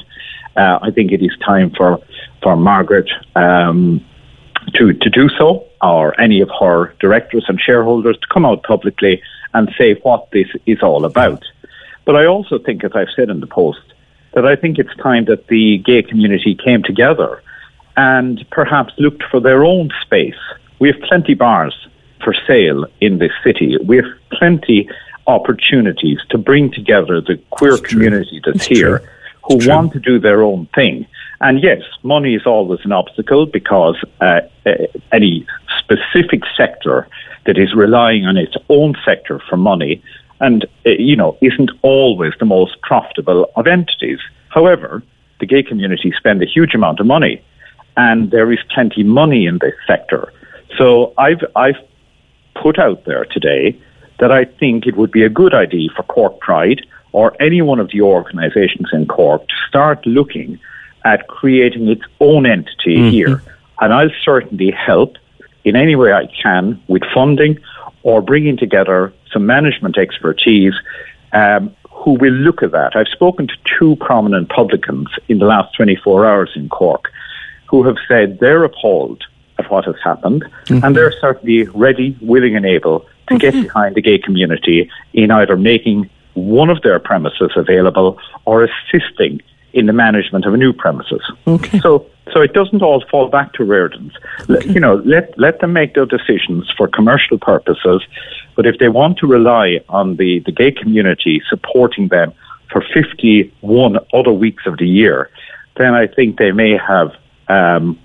[0.56, 2.00] Uh, I think it is time for
[2.42, 3.10] for Margaret.
[3.36, 4.06] Um,
[4.74, 9.22] to, to do so, or any of her directors and shareholders to come out publicly
[9.54, 11.44] and say what this is all about.
[12.06, 13.82] But I also think, as I've said in the post,
[14.34, 17.42] that I think it's time that the gay community came together
[17.96, 20.38] and perhaps looked for their own space.
[20.80, 21.88] We have plenty bars
[22.24, 23.78] for sale in this city.
[23.84, 24.90] We have plenty
[25.26, 29.08] opportunities to bring together the queer that's community that's, that's here true.
[29.44, 30.02] who want true.
[30.02, 31.06] to do their own thing.
[31.42, 34.72] And yes, money is always an obstacle because uh, uh,
[35.12, 35.46] any
[35.78, 37.08] specific sector
[37.46, 40.02] that is relying on its own sector for money
[40.40, 44.20] and, uh, you know, isn't always the most profitable of entities.
[44.50, 45.04] However,
[45.40, 47.44] the gay community spend a huge amount of money
[47.96, 50.34] and there is plenty money in this sector.
[50.78, 51.78] So I've, I've
[52.56, 53.80] put out there today
[54.20, 57.80] that I think it would be a good idea for Cork Pride or any one
[57.80, 60.60] of the organisations in Cork to start looking
[61.08, 63.10] at creating its own entity mm-hmm.
[63.10, 63.42] here.
[63.80, 65.16] And I'll certainly help
[65.64, 67.60] in any way I can with funding
[68.04, 70.74] or bringing together some management expertise
[71.32, 72.96] um, who will look at that.
[72.96, 77.06] I've spoken to two prominent publicans in the last 24 hours in Cork
[77.68, 79.24] who have said they're appalled
[79.60, 80.84] at what has happened mm-hmm.
[80.84, 83.38] and they're certainly ready, willing, and able to mm-hmm.
[83.38, 89.42] get behind the gay community in either making one of their premises available or assisting
[89.78, 91.22] in the management of a new premises.
[91.46, 91.80] Okay.
[91.80, 94.14] So, so it doesn't all fall back to Rearden's.
[94.50, 94.68] Okay.
[94.68, 98.02] You know, let let them make their decisions for commercial purposes,
[98.56, 102.34] but if they want to rely on the, the gay community supporting them
[102.72, 105.30] for 51 other weeks of the year,
[105.78, 107.12] then I think they may have
[107.50, 108.00] um,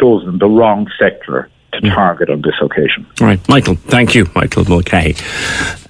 [0.00, 1.94] chosen the wrong sector to mm.
[1.94, 3.06] target on this occasion.
[3.20, 5.14] All right, Michael, thank you, Michael Mulcahy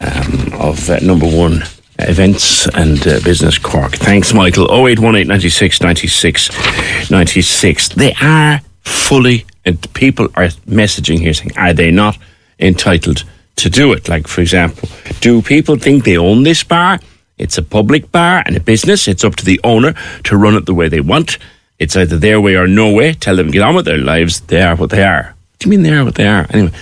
[0.00, 1.62] um, of uh, Number One
[1.98, 3.92] events and uh, business Cork.
[3.92, 4.64] Thanks, Michael.
[4.70, 7.88] 0818 96 96 96.
[7.90, 12.18] They are fully, and people are messaging here saying, are they not
[12.58, 13.24] entitled
[13.56, 14.08] to do it?
[14.08, 14.88] Like, for example,
[15.20, 17.00] do people think they own this bar?
[17.36, 19.06] It's a public bar and a business.
[19.06, 21.38] It's up to the owner to run it the way they want.
[21.78, 23.12] It's either their way or no way.
[23.12, 24.40] Tell them get on with their lives.
[24.40, 25.34] They are what they are.
[25.52, 26.46] What do you mean they are what they are?
[26.50, 26.72] Anyway,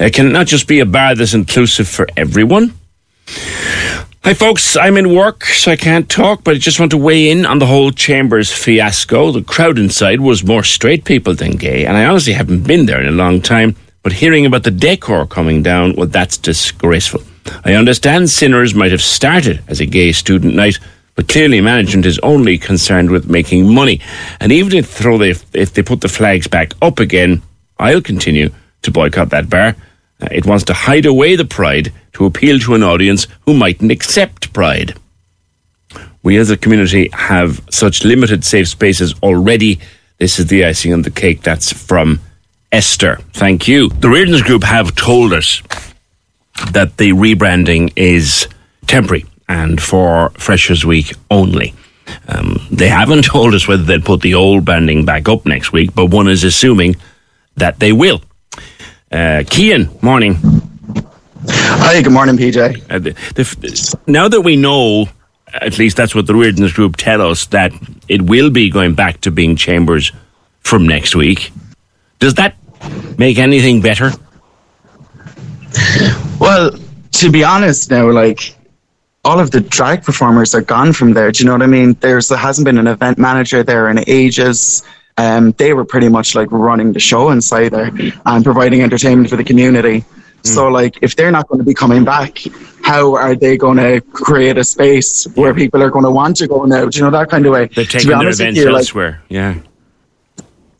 [0.00, 2.74] uh, can it not just be a bar that's inclusive for everyone?
[4.28, 4.76] Hi, folks.
[4.76, 7.60] I'm in work, so I can't talk, but I just want to weigh in on
[7.60, 9.32] the whole Chambers fiasco.
[9.32, 13.00] The crowd inside was more straight people than gay, and I honestly haven't been there
[13.00, 13.74] in a long time.
[14.02, 17.22] But hearing about the decor coming down, well, that's disgraceful.
[17.64, 20.78] I understand Sinners might have started as a gay student night,
[21.14, 23.98] but clearly management is only concerned with making money.
[24.40, 27.40] And even if, they, if they put the flags back up again,
[27.78, 28.50] I'll continue
[28.82, 29.74] to boycott that bar.
[30.20, 33.92] Uh, it wants to hide away the pride to appeal to an audience who mightn't
[33.92, 34.94] accept pride.
[36.22, 39.80] We as a community have such limited safe spaces already.
[40.18, 41.42] This is the icing on the cake.
[41.42, 42.20] That's from
[42.72, 43.20] Esther.
[43.32, 43.88] Thank you.
[43.88, 45.62] The Rearden's Group have told us
[46.72, 48.48] that the rebranding is
[48.86, 51.74] temporary and for Freshers Week only.
[52.26, 55.94] Um, they haven't told us whether they'll put the old branding back up next week,
[55.94, 56.96] but one is assuming
[57.56, 58.20] that they will.
[59.10, 60.36] Uh, Kian, morning.
[61.48, 62.90] Hi, good morning, PJ.
[62.90, 65.08] Uh, the, the, now that we know,
[65.54, 67.72] at least that's what the Rearden's group tell us, that
[68.08, 70.12] it will be going back to being chambers
[70.60, 71.52] from next week,
[72.18, 72.56] does that
[73.16, 74.10] make anything better?
[76.38, 76.72] Well,
[77.12, 78.56] to be honest, now, like,
[79.24, 81.32] all of the drag performers are gone from there.
[81.32, 81.94] Do you know what I mean?
[81.94, 84.82] There's there hasn't been an event manager there in ages
[85.18, 87.90] um, they were pretty much like running the show inside there
[88.24, 90.00] and providing entertainment for the community.
[90.00, 90.46] Mm.
[90.46, 92.38] So, like, if they're not going to be coming back,
[92.82, 96.46] how are they going to create a space where people are going to want to
[96.46, 96.86] go now?
[96.86, 97.66] Do you know that kind of way?
[97.66, 99.22] They're taking their events you, elsewhere.
[99.22, 99.54] Like, yeah.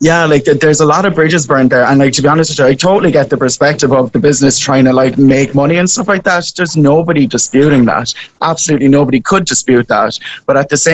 [0.01, 2.59] Yeah, like there's a lot of bridges burned there, and like to be honest with
[2.59, 5.89] you, I totally get the perspective of the business trying to like make money and
[5.89, 6.49] stuff like that.
[6.55, 8.13] There's nobody disputing that.
[8.41, 10.17] Absolutely nobody could dispute that.
[10.45, 10.93] But at the same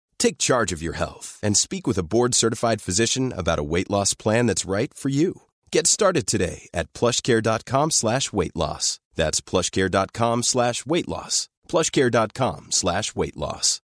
[0.21, 3.89] Take charge of your health and speak with a board certified physician about a weight
[3.89, 5.41] loss plan that's right for you.
[5.71, 8.99] Get started today at plushcare.com slash weight loss.
[9.15, 11.49] That's plushcare.com slash weight loss.
[11.67, 13.81] Plushcare.com slash weight loss.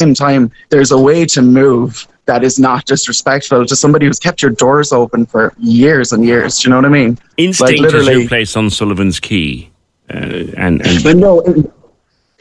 [0.00, 4.42] Same time, there's a way to move that is not disrespectful to somebody who's kept
[4.42, 6.58] your doors open for years and years.
[6.58, 7.18] Do you know what I mean?
[7.36, 9.70] Instinct like, is your place on Sullivan's Quay.
[10.10, 11.72] Uh, and, and no,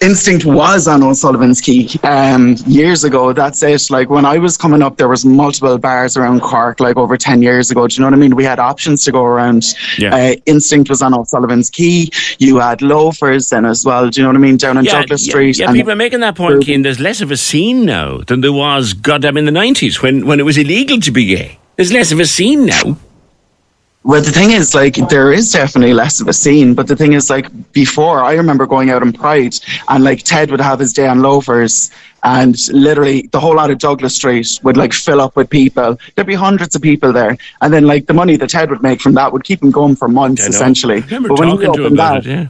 [0.01, 3.33] instinct was on O'Sullivan's Quay um, years ago.
[3.33, 3.89] That's it.
[3.89, 7.41] Like when I was coming up, there was multiple bars around Cork, like over ten
[7.41, 7.87] years ago.
[7.87, 8.35] Do you know what I mean?
[8.35, 9.65] We had options to go around.
[9.97, 10.15] Yeah.
[10.15, 12.09] Uh, instinct was on O'Sullivan's Quay.
[12.39, 14.09] You had loafers then as well.
[14.09, 14.57] Do you know what I mean?
[14.57, 15.59] Down on yeah, Douglas yeah, Street.
[15.59, 16.81] Yeah, people are making that point, Keane.
[16.81, 20.39] There's less of a scene now than there was, goddamn, in the nineties when when
[20.39, 21.59] it was illegal to be gay.
[21.77, 22.97] There's less of a scene now.
[24.03, 27.13] Well, the thing is, like, there is definitely less of a scene, but the thing
[27.13, 29.53] is, like, before I remember going out in Pride,
[29.89, 31.91] and like Ted would have his day on loafers,
[32.23, 35.99] and literally the whole lot of Douglas Street would like fill up with people.
[36.15, 39.01] There'd be hundreds of people there, and then like the money that Ted would make
[39.01, 41.01] from that would keep him going for months, essentially.
[41.01, 42.47] But when him about that, it, yeah.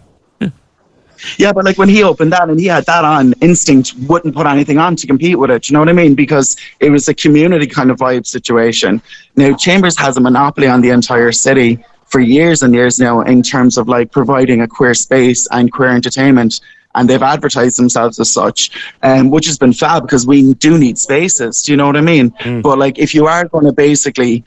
[1.37, 4.47] Yeah, but like when he opened that and he had that on, Instinct wouldn't put
[4.47, 5.69] anything on to compete with it.
[5.69, 6.15] You know what I mean?
[6.15, 9.01] Because it was a community kind of vibe situation.
[9.35, 13.41] Now, Chambers has a monopoly on the entire city for years and years now in
[13.41, 16.59] terms of like providing a queer space and queer entertainment.
[16.93, 20.97] And they've advertised themselves as such, um, which has been fab because we do need
[20.97, 21.61] spaces.
[21.61, 22.31] Do you know what I mean?
[22.31, 22.61] Mm.
[22.61, 24.43] But like, if you are going to basically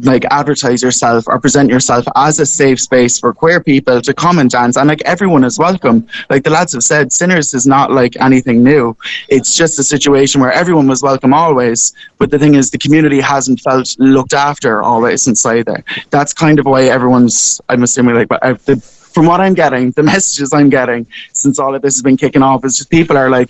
[0.00, 4.38] like advertise yourself or present yourself as a safe space for queer people to come
[4.38, 4.76] and dance.
[4.76, 6.06] And like everyone is welcome.
[6.30, 8.96] Like the lads have said sinners is not like anything new.
[9.28, 13.20] It's just a situation where everyone was welcome always but the thing is the community
[13.20, 18.28] hasn't felt looked after always inside there that's kind of why everyone's i'm assuming like
[18.28, 18.76] but uh, the,
[19.14, 22.42] from what i'm getting the messages i'm getting since all of this has been kicking
[22.42, 23.48] off is just people are like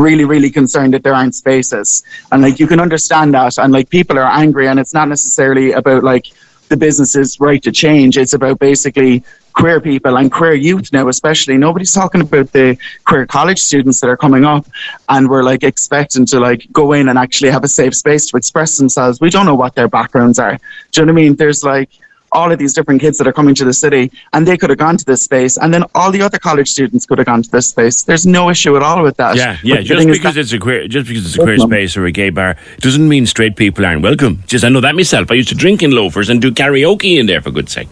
[0.00, 2.04] really, really concerned that there aren't spaces.
[2.32, 3.58] And like you can understand that.
[3.58, 6.26] And like people are angry, and it's not necessarily about like
[6.68, 8.16] the business's right to change.
[8.16, 11.56] It's about basically queer people and queer youth now, especially.
[11.56, 14.66] Nobody's talking about the queer college students that are coming up
[15.08, 18.36] and we're like expecting to like go in and actually have a safe space to
[18.36, 19.20] express themselves.
[19.20, 20.56] We don't know what their backgrounds are.
[20.92, 21.36] Do you know what I mean?
[21.36, 21.90] There's like
[22.32, 24.78] all of these different kids that are coming to the city and they could have
[24.78, 27.50] gone to this space and then all the other college students could have gone to
[27.50, 30.52] this space there's no issue at all with that yeah yeah but just because it's
[30.52, 33.56] a queer just because it's a queer space or a gay bar doesn't mean straight
[33.56, 36.40] people aren't welcome just i know that myself i used to drink in loafers and
[36.40, 37.88] do karaoke in there for good sake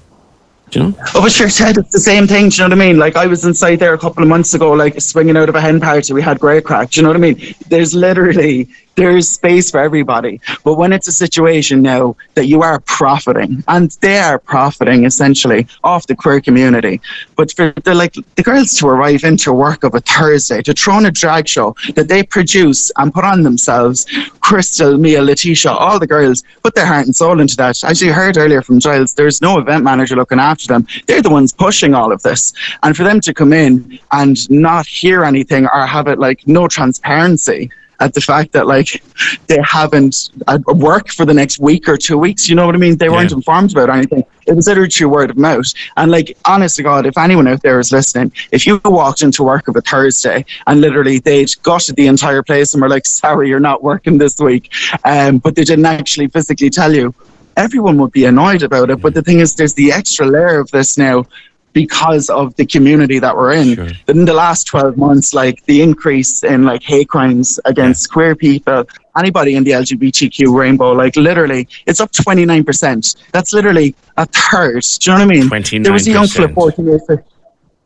[0.71, 0.95] do you know?
[1.15, 2.51] Oh, but sure, Ted, it's the same thing.
[2.51, 2.99] Do you know what I mean?
[2.99, 5.61] Like, I was inside there a couple of months ago, like, swinging out of a
[5.61, 6.13] hen party.
[6.13, 6.91] We had great crack.
[6.91, 7.55] Do you know what I mean?
[7.69, 10.41] There's literally there's space for everybody.
[10.65, 15.69] But when it's a situation now that you are profiting, and they are profiting essentially
[15.85, 17.01] off the queer community,
[17.37, 20.95] but for the like the girls to arrive into work of a Thursday to throw
[20.95, 24.05] on a drag show that they produce and put on themselves,
[24.41, 27.85] Crystal, Mia, Letitia, all the girls put their heart and soul into that.
[27.85, 30.89] As you heard earlier from Giles, there's no event manager looking after them.
[31.07, 32.53] They're the ones pushing all of this.
[32.83, 36.67] And for them to come in and not hear anything or have it like no
[36.67, 37.71] transparency
[38.01, 39.03] at the fact that like
[39.47, 42.49] they haven't uh, work for the next week or two weeks.
[42.49, 42.97] You know what I mean?
[42.97, 43.37] They weren't yeah.
[43.37, 44.25] informed about anything.
[44.47, 45.67] It was literally through word of mouth.
[45.97, 49.43] And like, honest to God, if anyone out there is listening, if you walked into
[49.43, 53.49] work of a Thursday and literally they'd gutted the entire place and were like, "Sorry,
[53.49, 54.73] you're not working this week,"
[55.05, 57.15] um, but they didn't actually physically tell you,
[57.59, 59.01] everyone would be annoyed about it.
[59.01, 61.27] But the thing is, there's the extra layer of this now
[61.73, 63.75] because of the community that we're in.
[63.75, 63.89] Sure.
[64.09, 68.85] In the last 12 months, like the increase in like hate crimes against queer people,
[69.17, 73.17] anybody in the LGBTQ rainbow, like literally, it's up 29%.
[73.33, 74.83] That's literally a third.
[75.01, 75.49] Do you know what I mean?
[75.49, 75.85] 29%.
[75.85, 76.55] There was a young 29%.
[76.55, 77.23] 14 years old.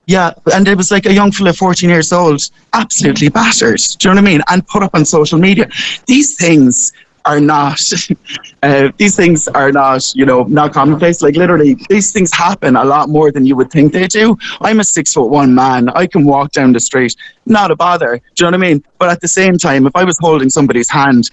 [0.06, 3.78] Yeah, and it was like a young fella, 14 years old, absolutely battered.
[3.98, 4.42] Do you know what I mean?
[4.48, 5.68] And put up on social media.
[6.06, 6.92] These things
[7.24, 7.80] are not,
[8.62, 11.22] uh, these things are not, you know, not commonplace.
[11.22, 14.36] Like literally, these things happen a lot more than you would think they do.
[14.60, 15.88] I'm a six foot one man.
[15.90, 17.14] I can walk down the street,
[17.46, 18.20] not a bother.
[18.34, 18.84] Do you know what I mean?
[18.98, 21.30] But at the same time, if I was holding somebody's hand,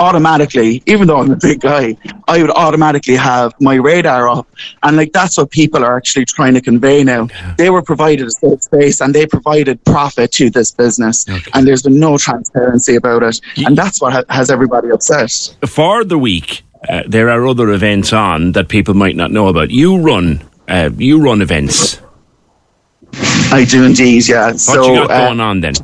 [0.00, 1.96] automatically, even though I'm a big guy,
[2.26, 4.48] I would automatically have my radar up.
[4.82, 7.28] And like that's what people are actually trying to convey now.
[7.58, 11.26] They were provided a safe space and they provided profit to this business.
[11.54, 13.40] And there's been no transparency about it.
[13.58, 15.54] And that's what ha- has everybody upset.
[15.66, 19.70] For the week, uh, there are other events on that people might not know about.
[19.70, 22.00] You run, uh, you run events.
[23.52, 24.46] I do indeed, yeah.
[24.46, 25.74] What so, you got uh, going on then?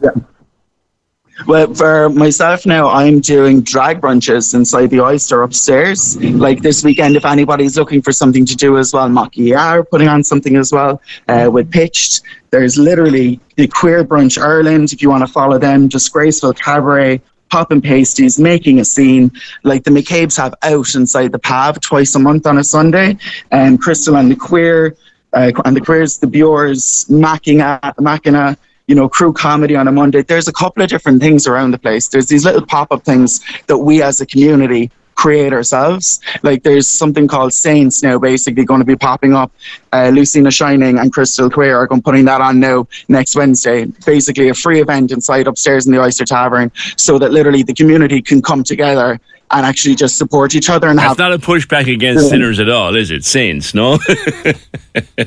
[1.44, 6.16] Well, for myself now, I'm doing drag brunches inside the Oyster upstairs.
[6.16, 10.08] Like this weekend, if anybody's looking for something to do as well, Maki are putting
[10.08, 12.22] on something as well uh, with Pitched.
[12.50, 17.20] There's literally the Queer Brunch Ireland, if you want to follow them, Disgraceful Cabaret,
[17.50, 19.30] Poppin' Pasties, making a scene.
[19.62, 23.18] Like the McCabe's have out inside the pub twice a month on a Sunday.
[23.50, 24.96] And Crystal and the Queer,
[25.34, 28.56] uh, and the Queers, the Bures, Machina, Machina,
[28.86, 30.22] you know, crew comedy on a Monday.
[30.22, 32.08] There's a couple of different things around the place.
[32.08, 36.20] There's these little pop up things that we as a community create ourselves.
[36.42, 39.50] Like there's something called Saints now, basically going to be popping up.
[39.92, 43.86] Uh, Lucina Shining and Crystal Queer are going putting that on now next Wednesday.
[44.04, 48.22] Basically, a free event inside upstairs in the Oyster Tavern, so that literally the community
[48.22, 49.18] can come together
[49.52, 51.18] and actually just support each other and That's have.
[51.18, 52.30] not a pushback against Yeah.
[52.30, 53.24] sinners at all, is it?
[53.24, 53.98] Saints, no?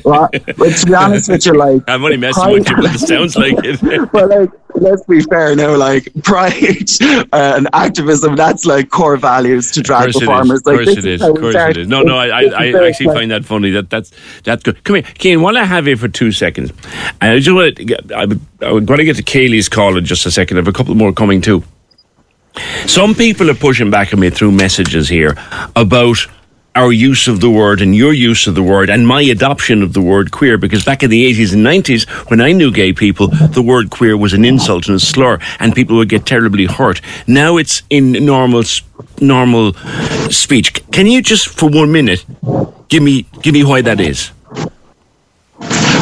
[0.04, 3.34] Well, to be honest with you, like I'm only messing with you, but it sounds
[3.36, 3.80] like it.
[4.12, 5.76] but like, let's be fair now.
[5.76, 6.54] Like pride
[7.32, 10.28] uh, and activism, that's like core values to Of drag course it is.
[10.28, 10.60] performers.
[10.60, 11.22] Of Like, course this it is.
[11.22, 11.88] Of course it is.
[11.88, 12.42] No, no, I, I,
[12.72, 13.70] I actually find that funny.
[13.70, 14.12] That that's
[14.44, 14.82] that's good.
[14.84, 15.42] Come here, Keane.
[15.42, 16.72] While I have you for two seconds,
[17.20, 19.68] and I just want to get, I, would- I would want to get to Kaylee's
[19.68, 20.56] call in just a second.
[20.56, 21.62] I have a couple more coming too.
[22.86, 25.36] Some people are pushing back at me through messages here
[25.76, 26.16] about
[26.74, 29.92] our use of the word and your use of the word and my adoption of
[29.92, 33.28] the word queer because back in the 80s and 90s when I knew gay people
[33.28, 37.00] the word queer was an insult and a slur and people would get terribly hurt.
[37.26, 38.62] Now it's in normal
[39.20, 39.74] normal
[40.30, 40.80] speech.
[40.92, 42.24] Can you just for one minute
[42.88, 44.30] give me give me why that is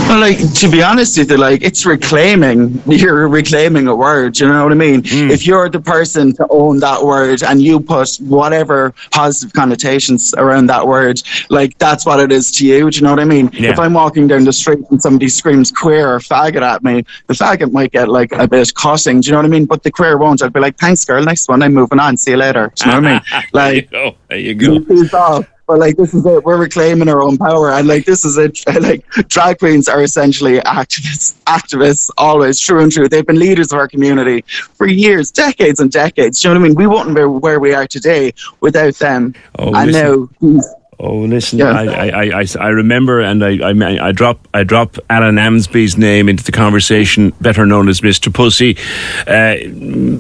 [0.09, 2.83] Well, like to be honest with you, like it's reclaiming.
[2.87, 4.41] You're reclaiming a word.
[4.41, 5.03] You know what I mean?
[5.07, 5.31] Hmm.
[5.31, 10.67] If you're the person to own that word and you put whatever positive connotations around
[10.69, 12.91] that word, like that's what it is to you.
[12.91, 13.51] Do you know what I mean?
[13.53, 13.73] Yeah.
[13.73, 17.35] If I'm walking down the street and somebody screams queer or faggot at me, the
[17.35, 19.21] faggot might get like a bit cussing.
[19.21, 19.67] Do you know what I mean?
[19.67, 20.43] But the queer won't.
[20.43, 21.23] I'd be like, thanks, girl.
[21.23, 21.63] Next one.
[21.63, 22.17] I'm moving on.
[22.17, 22.73] See you later.
[22.75, 23.45] Do you know what I mean?
[23.53, 23.91] Like.
[24.29, 25.45] there you go there you go.
[25.69, 26.45] But like this is it.
[26.45, 28.59] We're reclaiming our own power, and like this is it.
[28.89, 31.35] Like drag queens are essentially activists.
[31.45, 33.07] Activists, always true and true.
[33.07, 36.41] They've been leaders of our community for years, decades and decades.
[36.41, 36.77] Do you know what I mean?
[36.77, 39.35] We wouldn't be where we are today without them.
[39.59, 40.29] Oh, and listen.
[40.41, 41.61] now Oh, listen!
[41.61, 41.71] Yeah.
[41.71, 45.97] I, I, I, I, I remember, and I, I, I drop, I drop Alan Amsby's
[45.97, 48.77] name into the conversation, better known as Mister Pussy.
[49.25, 49.55] Uh,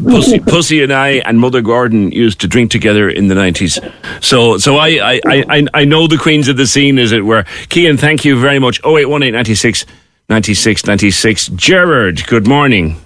[0.08, 3.80] Pussy, Pussy, and I and Mother Gordon used to drink together in the nineties.
[4.20, 7.24] So, so I, I, I, I- I know the queens of the scene, as it
[7.24, 7.44] were.
[7.70, 8.80] Kean, thank you very much.
[8.84, 9.84] Oh eight one eight ninety six,
[10.28, 11.48] ninety six, ninety six.
[11.48, 12.96] Gerard, good morning.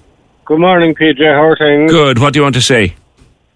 [0.44, 1.24] Good morning, PJ.
[1.24, 1.90] How are things?
[1.90, 2.18] Good.
[2.18, 2.96] What do you want to say?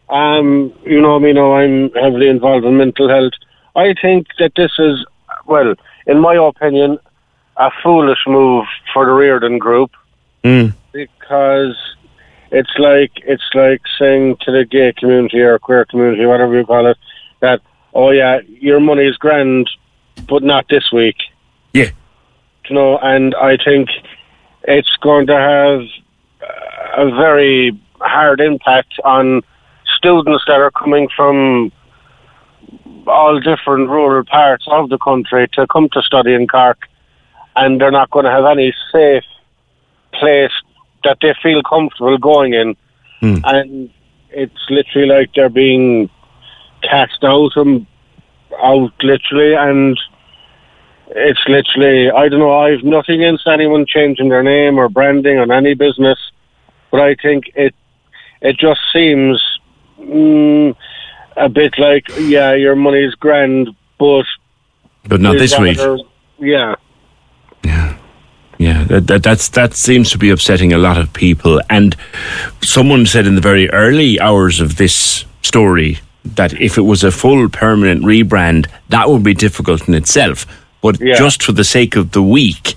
[0.08, 3.32] Um, you know me now, I'm heavily involved in mental health.
[3.76, 5.04] I think that this is,
[5.46, 5.74] well,
[6.06, 6.98] in my opinion,
[7.56, 9.92] a foolish move for the Rearden Group
[10.44, 10.72] Mm.
[10.92, 11.76] because
[12.52, 16.86] it's like it's like saying to the gay community or queer community, whatever you call
[16.86, 16.96] it,
[17.40, 17.60] that
[17.94, 19.68] oh yeah, your money is grand,
[20.28, 21.16] but not this week.
[21.72, 21.90] Yeah.
[22.68, 23.88] You know, and I think
[24.68, 25.80] it's going to have
[26.96, 29.42] a very hard impact on
[29.96, 31.72] students that are coming from
[33.06, 36.88] all different rural parts of the country to come to study in Cork,
[37.54, 39.24] and they're not going to have any safe
[40.12, 40.52] place
[41.04, 42.76] that they feel comfortable going in.
[43.20, 43.36] Hmm.
[43.44, 43.90] And
[44.30, 46.10] it's literally like they're being
[46.82, 47.86] cast out and
[48.62, 49.98] out, literally, and
[51.08, 55.50] it's literally, I don't know, I've nothing against anyone changing their name or branding on
[55.50, 56.18] any business,
[56.90, 57.74] but I think it
[58.42, 59.42] it just seems
[59.98, 60.76] mm,
[61.36, 63.68] a bit like, yeah, your money's grand,
[63.98, 64.24] but
[65.08, 65.78] But not this week.
[65.78, 65.98] rather-
[66.38, 66.74] Yeah.
[67.64, 67.96] Yeah.
[68.58, 71.60] Yeah, that, that, that's that seems to be upsetting a lot of people.
[71.68, 71.94] And
[72.62, 77.10] someone said in the very early hours of this story that if it was a
[77.10, 80.46] full permanent rebrand, that would be difficult in itself.
[80.80, 81.16] But Yeah.
[81.18, 82.76] just for the sake of the week,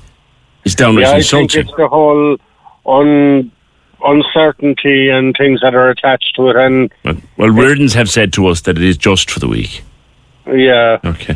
[0.66, 1.62] is downright yeah, I think insulting.
[1.62, 2.38] it's the whole
[2.86, 3.50] un-
[4.06, 8.48] uncertainty and things that are attached to it, and Well, well, Rearden's have said to
[8.48, 9.84] us that it is just for the week.
[10.48, 11.36] yeah, Okay.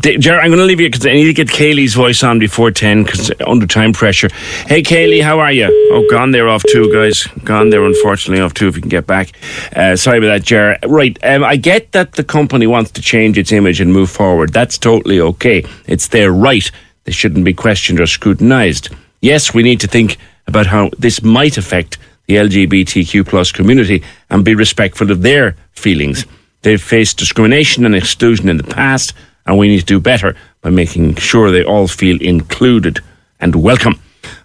[0.00, 2.38] D- Ger, I'm going to leave you because I need to get Kaylee's voice on
[2.38, 4.28] before 10 because under time pressure.
[4.68, 5.66] Hey, Kaylee, how are you?
[5.92, 7.26] Oh, gone there off too, guys.
[7.42, 9.32] Gone there, unfortunately, off too, if you can get back.
[9.74, 10.78] Uh, sorry about that, Ger.
[10.86, 14.52] Right, um, I get that the company wants to change its image and move forward.
[14.52, 15.64] That's totally okay.
[15.88, 16.70] It's their right.
[17.02, 18.90] They shouldn't be questioned or scrutinised.
[19.20, 20.16] Yes, we need to think
[20.48, 26.26] about how this might affect the LGBTQ plus community and be respectful of their feelings.
[26.62, 29.12] They've faced discrimination and exclusion in the past,
[29.46, 32.98] and we need to do better by making sure they all feel included
[33.38, 34.00] and welcome.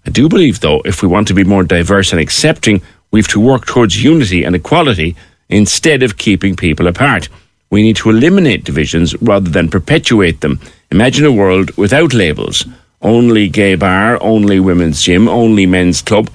[0.05, 2.81] I do believe, though, if we want to be more diverse and accepting,
[3.11, 5.15] we have to work towards unity and equality
[5.49, 7.29] instead of keeping people apart.
[7.69, 10.59] We need to eliminate divisions rather than perpetuate them.
[10.91, 12.65] Imagine a world without labels
[13.03, 16.29] only gay bar, only women's gym, only men's club.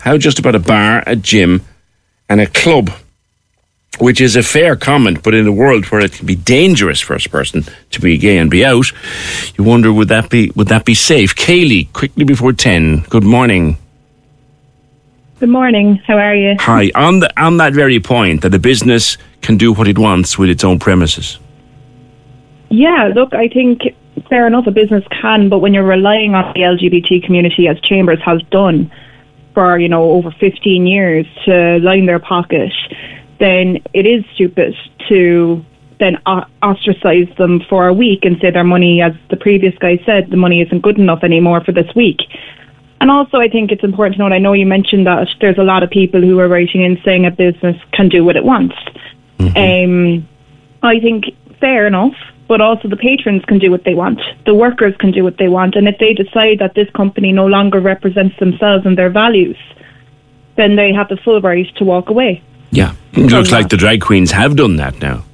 [0.00, 1.62] How just about a bar, a gym,
[2.28, 2.90] and a club?
[4.00, 7.14] Which is a fair comment, but in a world where it can be dangerous for
[7.14, 8.90] a person to be gay and be out,
[9.56, 11.36] you wonder would that be would that be safe?
[11.36, 13.04] Kaylee, quickly before ten.
[13.08, 13.76] Good morning.
[15.38, 15.96] Good morning.
[16.06, 16.56] How are you?
[16.58, 16.90] Hi.
[16.96, 20.50] On the on that very point, that a business can do what it wants with
[20.50, 21.38] its own premises.
[22.70, 23.94] Yeah, look, I think
[24.28, 28.20] fair enough, a business can, but when you're relying on the LGBT community, as Chambers
[28.24, 28.90] has done
[29.54, 32.72] for, you know, over 15 years to line their pocket,
[33.38, 34.74] then it is stupid
[35.08, 35.64] to
[36.00, 36.16] then
[36.62, 40.36] ostracize them for a week and say their money, as the previous guy said, the
[40.36, 42.18] money isn't good enough anymore for this week.
[43.00, 45.62] And also, I think it's important to note, I know you mentioned that there's a
[45.62, 48.76] lot of people who are writing in saying a business can do what it wants.
[49.56, 50.26] Um,
[50.82, 51.26] I think
[51.60, 52.14] fair enough,
[52.48, 54.20] but also the patrons can do what they want.
[54.44, 55.76] The workers can do what they want.
[55.76, 59.56] And if they decide that this company no longer represents themselves and their values,
[60.56, 62.42] then they have the full right to walk away.
[62.70, 62.94] Yeah.
[63.12, 65.24] It looks like the drag queens have done that now.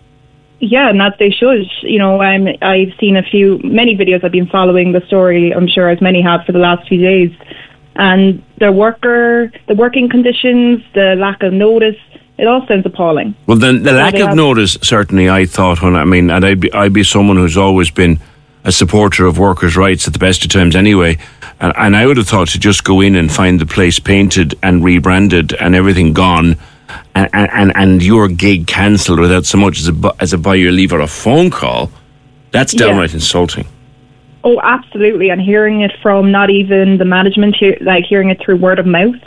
[0.61, 1.67] Yeah, and that they should.
[1.83, 4.23] You know, um, I've seen a few, many videos.
[4.23, 5.53] I've been following the story.
[5.53, 7.33] I'm sure as many have for the last few days.
[7.97, 11.97] And the worker, the working conditions, the lack of notice,
[12.41, 13.35] it all sounds appalling.
[13.47, 16.73] Well, then the lack of notice, certainly, I thought when I mean, and I'd be,
[16.73, 18.19] I'd be someone who's always been
[18.65, 21.19] a supporter of workers' rights at the best of times, anyway.
[21.61, 24.55] And, and I would have thought to just go in and find the place painted
[24.63, 26.57] and rebranded and everything gone,
[27.15, 30.73] and and, and, your gig cancelled without so much as a as a buy your
[30.73, 31.91] leave or a phone call.
[32.53, 32.87] That's Yeah.
[32.87, 33.67] downright insulting.
[34.43, 35.29] Oh, absolutely.
[35.29, 39.21] And hearing it from not even the management, like hearing it through word of mouth,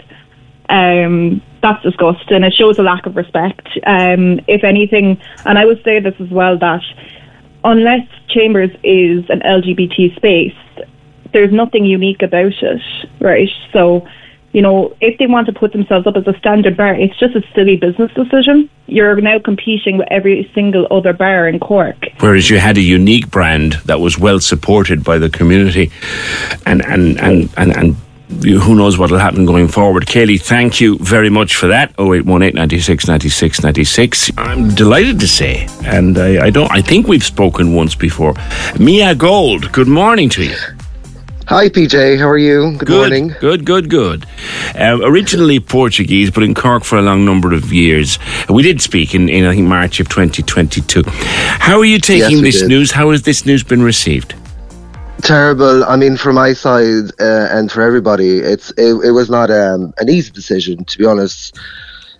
[0.69, 2.43] um, that's disgusting.
[2.43, 3.67] It shows a lack of respect.
[3.87, 6.83] Um, if anything, and I would say this as well that
[7.63, 10.53] unless Chambers is an LGBT space,
[11.31, 12.81] there's nothing unique about it,
[13.19, 13.49] right?
[13.71, 14.05] So,
[14.51, 17.33] you know, if they want to put themselves up as a standard bar, it's just
[17.35, 18.69] a silly business decision.
[18.85, 21.95] You're now competing with every single other bar in Cork.
[22.19, 25.91] Whereas you had a unique brand that was well supported by the community,
[26.65, 27.77] and and and and.
[27.77, 27.95] and
[28.41, 30.05] who knows what will happen going forward.
[30.05, 31.89] Kaylee, thank you very much for that.
[31.99, 34.31] 0818 96 96 96.
[34.37, 38.33] I'm delighted to say, and I, I don't I think we've spoken once before.
[38.79, 40.55] Mia Gold, good morning to you.
[41.47, 42.17] Hi, PJ.
[42.19, 42.77] How are you?
[42.77, 43.35] Good, morning.
[43.41, 44.25] Good, good, good.
[44.79, 48.17] Uh, originally Portuguese, but in Cork for a long number of years.
[48.47, 51.03] We did speak in, in I think, March of 2022.
[51.05, 52.69] How are you taking Yes, this did.
[52.69, 52.91] news?
[52.91, 54.35] How has this news been received?
[55.21, 55.83] Terrible.
[55.85, 59.93] I mean, for my side uh, and for everybody, it's it, it was not um,
[59.99, 61.57] an easy decision to be honest,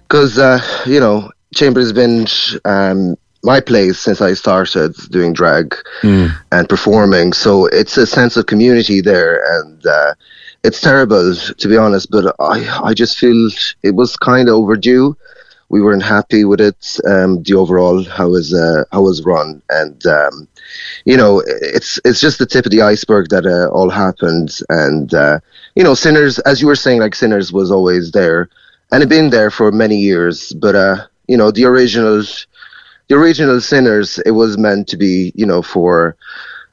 [0.08, 2.26] because uh, you know Chambers has been
[2.66, 5.76] um, my place since I started doing drag
[6.52, 7.34] and performing.
[7.34, 10.14] So it's a sense of community there, and uh,
[10.64, 12.10] it's terrible to be honest.
[12.12, 13.50] But I I just feel
[13.84, 15.18] it was kind of overdue.
[15.70, 19.24] We weren't happy with it, um, the overall how it was uh, how it was
[19.26, 20.48] run, and um,
[21.06, 25.14] you know it's it's just the tip of the iceberg that uh, all happened, and
[25.14, 25.40] uh,
[25.76, 28.50] you know sinners, as you were saying, like sinners was always there,
[28.92, 30.98] and had been there for many years, but uh,
[31.28, 32.24] you know the original
[33.10, 36.16] the original sinners it was meant to be you know for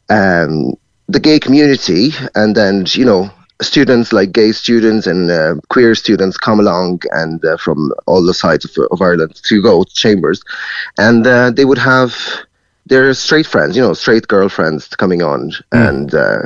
[0.08, 0.74] um,
[1.08, 2.10] the gay community.
[2.34, 3.30] And then you know
[3.60, 8.34] students like gay students and uh, queer students come along and uh, from all the
[8.34, 10.42] sides of, of Ireland to go to chambers.
[10.98, 12.14] And uh, they would have
[12.90, 16.42] their straight friends you know straight girlfriends coming on and uh,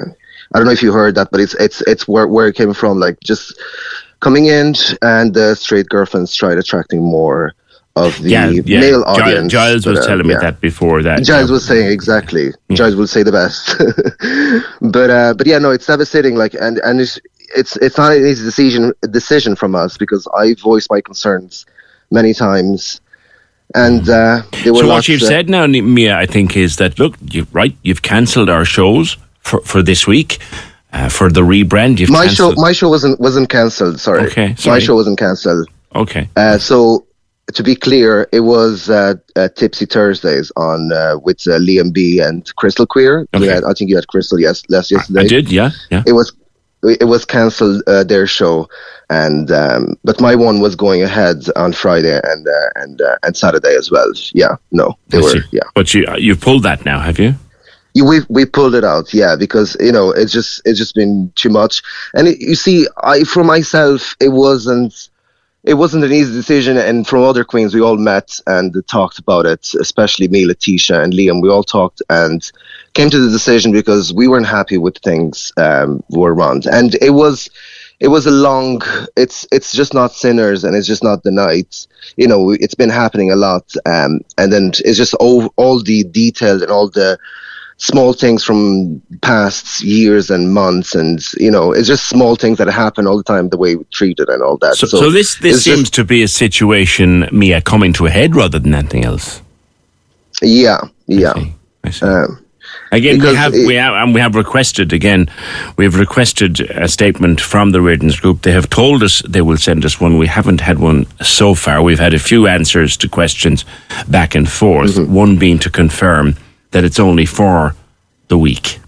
[0.55, 2.73] I don't know if you heard that, but it's it's it's where where it came
[2.75, 3.01] from.
[3.01, 3.61] Like just
[4.21, 7.55] coming in, and the straight girlfriends tried attracting more
[7.97, 8.81] of the Yeah, yeah.
[8.81, 9.53] male audience.
[9.53, 10.41] Giles was but, uh, telling me yeah.
[10.41, 11.25] that before that.
[11.25, 12.53] Giles was saying exactly.
[12.73, 13.77] Giles will say the best.
[14.81, 16.37] but uh, but yeah, no, it's devastating.
[16.37, 17.19] Like and and it's
[17.57, 21.67] it's it's not an easy decision decision from us because I voiced my concerns
[22.13, 23.01] many times,
[23.75, 27.17] and uh, were So what you've uh, said now, Mia, I think, is that look,
[27.31, 30.39] you right, you've cancelled our shows for, for this week
[30.93, 31.99] uh, for the rebrand.
[31.99, 34.01] You've my show my show wasn't wasn't cancelled.
[34.01, 35.69] Sorry, Okay, my show wasn't cancelled.
[35.95, 36.29] okay.
[36.37, 37.07] Uh, so
[37.53, 42.21] to be clear, it was uh, uh, Tipsy Thursdays on uh, with uh, Liam B
[42.21, 43.27] and Crystal Queer.
[43.35, 43.47] Okay.
[43.47, 45.21] had, I think you had Crystal yes last yesterday.
[45.21, 46.03] I did, yeah, yeah.
[46.07, 46.33] It was
[46.85, 48.69] it was cancelled uh, their show,
[49.11, 53.37] and um, but my one was going ahead on Friday and uh, and uh, and
[53.37, 54.13] Saturday as well.
[54.33, 55.41] Yeah, no, they I were see.
[55.53, 55.63] yeah.
[55.75, 57.35] But you you've pulled that now, have you?
[57.95, 61.33] You, we we pulled it out, yeah, because you know it's just it's just been
[61.37, 61.83] too much.
[62.15, 65.09] And it, you see, I for myself, it wasn't
[65.65, 66.77] it wasn't an easy decision.
[66.77, 71.13] And from other queens, we all met and talked about it, especially me, Letitia, and
[71.13, 71.41] Liam.
[71.41, 72.51] We all talked and
[72.93, 77.11] came to the decision because we weren't happy with things um, were run, and it
[77.11, 77.49] was
[78.05, 78.83] it was a long
[79.17, 81.87] it's it's just not sinners and it's just not the night
[82.17, 86.05] you know it's been happening a lot um, and then it's just all, all the
[86.05, 87.19] details and all the
[87.79, 92.69] small things from past years and months and you know it's just small things that
[92.69, 94.75] happen all the time the way we treat it and all that.
[94.77, 98.37] So, so this this seems just- to be a situation, Mia, coming to a head
[98.37, 99.41] rather than anything else.
[100.43, 101.35] yeah yeah.
[101.83, 102.44] I um,
[102.95, 105.29] Again, we have it- we have and we have requested again.
[105.77, 108.43] We have requested a statement from the Rearden's Group.
[108.43, 110.19] They have told us they will send us one.
[110.19, 111.83] We haven't had one so far.
[111.83, 113.65] We've had a few answers to questions
[114.09, 114.95] back and forth.
[114.95, 115.13] Mm-hmm.
[115.13, 116.37] One being to confirm
[116.71, 117.75] that it's only for
[118.29, 118.79] the week.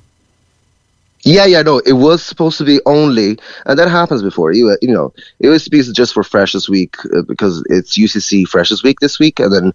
[1.22, 3.36] Yeah, yeah, no, it was supposed to be only,
[3.66, 4.52] and that happens before.
[4.52, 7.98] You, you know, it was supposed to be just for Freshers Week uh, because it's
[7.98, 9.72] UCC Freshers Week this week, and then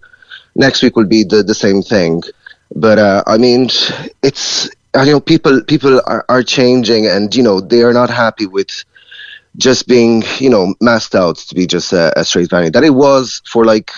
[0.54, 2.22] next week will be the, the same thing.
[2.74, 3.68] But uh, I mean,
[4.22, 8.46] it's you know people people are, are changing, and you know they are not happy
[8.46, 8.84] with
[9.56, 12.70] just being you know masked out to be just a, a straight venue.
[12.70, 13.90] That it was for like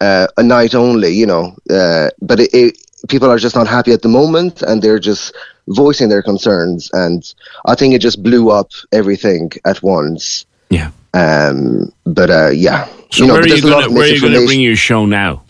[0.00, 1.56] uh, a night only, you know.
[1.70, 2.78] Uh, but it, it,
[3.08, 5.34] people are just not happy at the moment, and they're just
[5.68, 6.90] voicing their concerns.
[6.92, 7.22] And
[7.66, 10.46] I think it just blew up everything at once.
[10.70, 10.90] Yeah.
[11.14, 11.92] Um.
[12.04, 12.86] But uh, yeah.
[13.10, 14.14] So you know, where but are you there's a lot going of to where are
[14.14, 15.42] you going to bring your show now?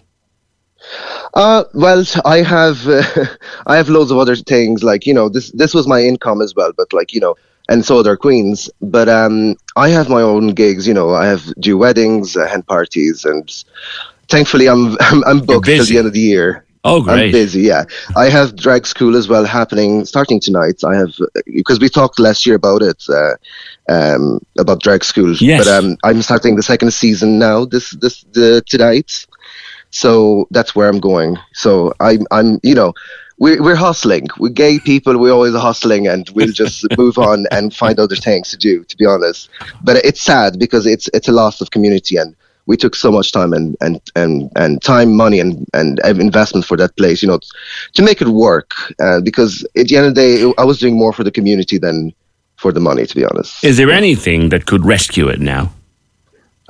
[1.35, 3.03] Uh, well, I have uh,
[3.67, 6.55] I have loads of other things like you know this this was my income as
[6.55, 7.37] well, but like you know,
[7.69, 8.71] and so other queens.
[8.81, 10.87] But um, I have my own gigs.
[10.87, 13.51] You know, I have do weddings, uh, hen parties, and
[14.29, 16.65] thankfully I'm I'm, I'm booked till the end of the year.
[16.85, 17.27] Oh, great.
[17.27, 17.63] I'm busy.
[17.63, 17.85] Yeah,
[18.17, 20.83] I have drag school as well happening starting tonight.
[20.85, 21.13] I have
[21.47, 23.03] because we talked last year about it.
[23.09, 23.35] Uh,
[23.89, 25.65] um, about drag school, Yes.
[25.65, 27.65] but um, I'm starting the second season now.
[27.65, 29.27] This this the tonight,
[29.91, 31.37] so that's where I'm going.
[31.53, 32.95] So I'm I'm you know
[33.39, 34.27] we're we're hustling.
[34.39, 35.19] We're gay people.
[35.19, 38.85] We're always hustling, and we'll just move on and find other things to do.
[38.85, 39.49] To be honest,
[39.83, 42.35] but it's sad because it's it's a loss of community, and
[42.67, 46.77] we took so much time and and and, and time, money, and and investment for
[46.77, 47.23] that place.
[47.23, 47.41] You know,
[47.95, 48.75] to make it work.
[48.99, 51.79] Uh, because at the end of the day, I was doing more for the community
[51.79, 52.13] than
[52.57, 53.07] for the money.
[53.07, 53.65] To be honest.
[53.65, 55.73] Is there anything that could rescue it now?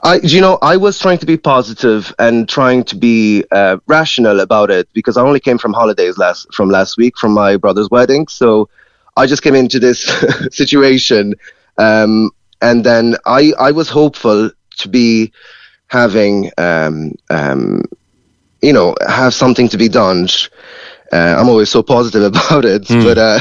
[0.03, 4.41] I, you know, I was trying to be positive and trying to be uh, rational
[4.41, 7.89] about it because I only came from holidays last from last week from my brother's
[7.91, 8.69] wedding, so
[9.17, 10.03] I just came into this
[10.55, 11.35] situation,
[11.79, 12.31] um,
[12.63, 15.33] and then I I was hopeful to be
[15.89, 17.83] having um, um,
[18.63, 20.29] you know have something to be done.
[21.11, 23.39] Uh, I'm always so positive about it, but uh,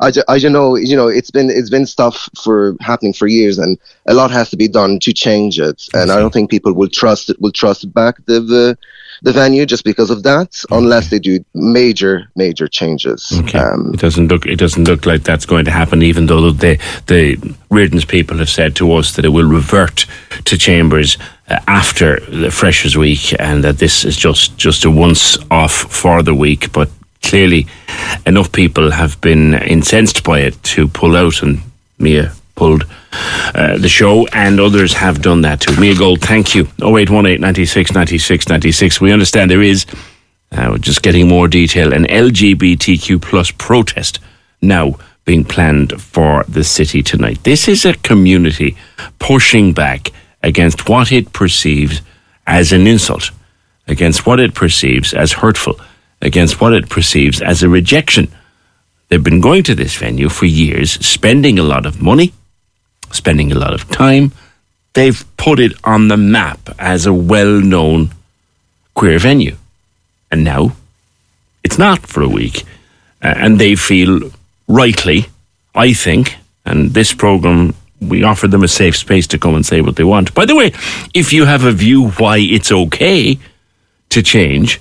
[0.00, 3.26] I, ju- I ju- know you know it's been it's been stuff for happening for
[3.26, 5.82] years, and a lot has to be done to change it.
[5.94, 8.78] And I don't think people will trust it will trust back the the,
[9.22, 13.32] the venue just because of that, unless they do major major changes.
[13.40, 13.58] Okay.
[13.58, 14.46] Um, it doesn't look.
[14.46, 16.02] It doesn't look like that's going to happen.
[16.02, 17.36] Even though the the
[17.68, 20.06] Rearden's people have said to us that it will revert
[20.44, 21.18] to Chambers
[21.50, 26.22] uh, after the Freshers Week, and that this is just just a once off for
[26.22, 26.72] the week.
[26.72, 26.88] But
[27.22, 27.66] clearly,
[28.26, 31.60] enough people have been incensed by it to pull out, and
[31.98, 32.84] Mia pulled
[33.54, 35.80] uh, the show, and others have done that too.
[35.80, 36.64] Mia Gold, thank you.
[36.82, 39.00] 0818 96 96 96.
[39.00, 39.86] We understand there is
[40.52, 41.92] uh, just getting more detail.
[41.92, 44.18] An LGBTQ plus protest
[44.60, 47.44] now being planned for the city tonight.
[47.44, 48.76] This is a community
[49.18, 50.10] pushing back
[50.42, 52.00] against what it perceives
[52.46, 53.30] as an insult,
[53.86, 55.78] against what it perceives as hurtful,
[56.20, 58.28] against what it perceives as a rejection
[59.08, 62.34] They've been going to this venue for years, spending a lot of money,
[63.10, 64.32] spending a lot of time.
[64.92, 68.10] They've put it on the map as a well known
[68.94, 69.56] queer venue.
[70.30, 70.72] And now
[71.64, 72.64] it's not for a week.
[73.22, 74.30] Uh, and they feel
[74.68, 75.26] rightly,
[75.74, 79.80] I think, and this programme, we offer them a safe space to come and say
[79.80, 80.34] what they want.
[80.34, 80.72] By the way,
[81.14, 83.38] if you have a view why it's okay
[84.10, 84.80] to change,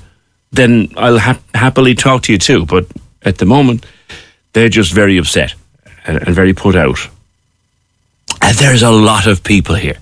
[0.52, 2.66] then I'll ha- happily talk to you too.
[2.66, 2.86] But
[3.24, 3.86] at the moment,
[4.54, 5.54] they're just very upset
[6.06, 7.00] and, and very put out.
[8.42, 9.98] And there's a lot of people here,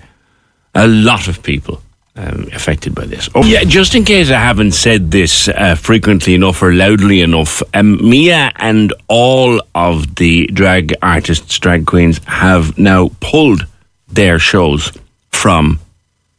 [0.74, 1.82] a lot of people
[2.16, 3.28] um, affected by this.
[3.34, 7.62] Oh, yeah, just in case I haven't said this uh, frequently enough or loudly enough,
[7.74, 13.66] um, Mia and all of the drag artists, drag queens, have now pulled
[14.08, 14.92] their shows
[15.30, 15.78] from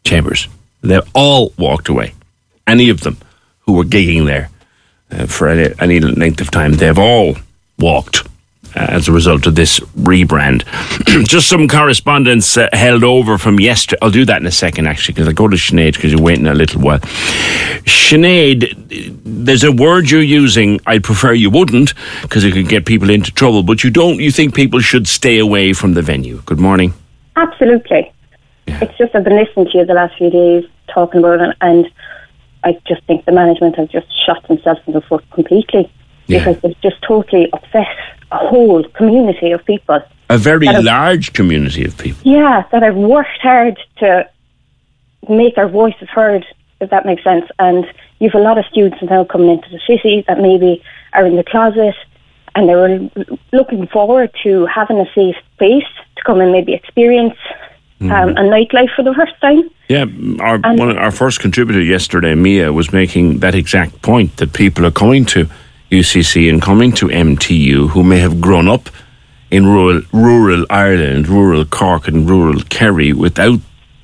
[0.04, 0.48] Chambers.
[0.82, 2.14] They've all walked away.
[2.66, 3.18] Any of them
[3.68, 4.50] who were gigging there
[5.12, 7.36] uh, for any, any length of time, they've all
[7.78, 8.26] walked
[8.76, 10.64] uh, as a result of this rebrand.
[11.28, 14.00] Just some correspondence uh, held over from yesterday.
[14.02, 16.48] I'll do that in a second, actually, because I'll go to Sinead because you're waiting
[16.48, 17.00] a little while.
[17.86, 18.74] Sinead,
[19.24, 20.80] there's a word you're using.
[20.86, 23.64] I'd prefer you wouldn't because it could get people into trouble.
[23.64, 24.20] But you don't.
[24.20, 26.42] You think people should stay away from the venue.
[26.46, 26.94] Good morning.
[27.36, 28.12] Absolutely.
[28.68, 28.80] Yeah.
[28.82, 31.90] It's just I've been listening to you the last few days talking about it, and
[32.64, 35.92] I just think the management has just shot themselves in the foot completely
[36.28, 36.40] yeah.
[36.40, 37.88] because they've just totally upset
[38.32, 40.00] a whole community of people.
[40.30, 42.20] A very large community of people.
[42.24, 44.30] Yeah, that have worked hard to
[45.30, 46.46] make their voices heard,
[46.82, 47.46] if that makes sense.
[47.60, 47.86] And
[48.20, 50.84] you've a lot of students now coming into the city that maybe
[51.14, 51.96] are in the closet
[52.58, 55.86] and they're looking forward to having a safe space
[56.16, 57.38] to come and maybe experience
[58.02, 58.12] mm.
[58.12, 59.70] um, a nightlife for the first time.
[59.88, 60.06] Yeah,
[60.40, 64.92] our one, our first contributor yesterday, Mia, was making that exact point that people are
[64.92, 65.48] coming to
[65.92, 68.90] UCC and coming to MTU who may have grown up
[69.50, 73.60] in rural rural Ireland, rural Cork, and rural Kerry without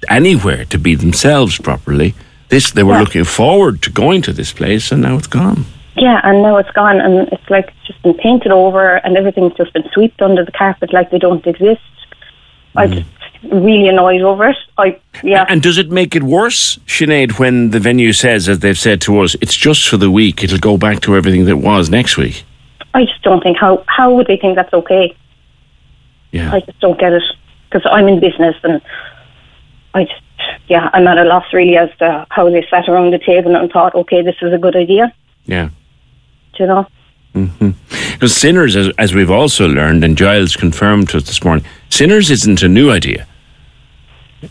[0.09, 2.13] anywhere to be themselves properly.
[2.49, 3.01] This they were yeah.
[3.01, 5.65] looking forward to going to this place, and now it's gone.
[5.95, 9.53] Yeah, and now it's gone, and it's like it's just been painted over, and everything's
[9.55, 11.81] just been swept under the carpet like they don't exist.
[12.75, 12.81] Mm.
[12.81, 13.09] I just
[13.51, 14.57] really annoyed over it.
[14.77, 15.45] I yeah.
[15.49, 19.19] And does it make it worse, Sinead, when the venue says, as they've said to
[19.19, 20.43] us, it's just for the week.
[20.43, 22.43] It'll go back to everything that was next week.
[22.93, 25.15] I just don't think how how would they think that's okay.
[26.31, 26.53] Yeah.
[26.53, 27.23] I just don't get it
[27.69, 28.81] because I'm in business and
[29.93, 30.21] I just
[30.67, 33.71] yeah I'm at a loss really as to how they sat around the table and
[33.71, 35.13] thought, okay, this is a good idea.
[35.45, 35.69] Yeah.
[36.55, 36.87] Do you know.
[37.33, 37.71] Mm-hmm.
[38.13, 42.29] Because Sinners, as, as, we've also learned, and Giles confirmed to us this morning, Sinners
[42.29, 43.27] isn't a new idea.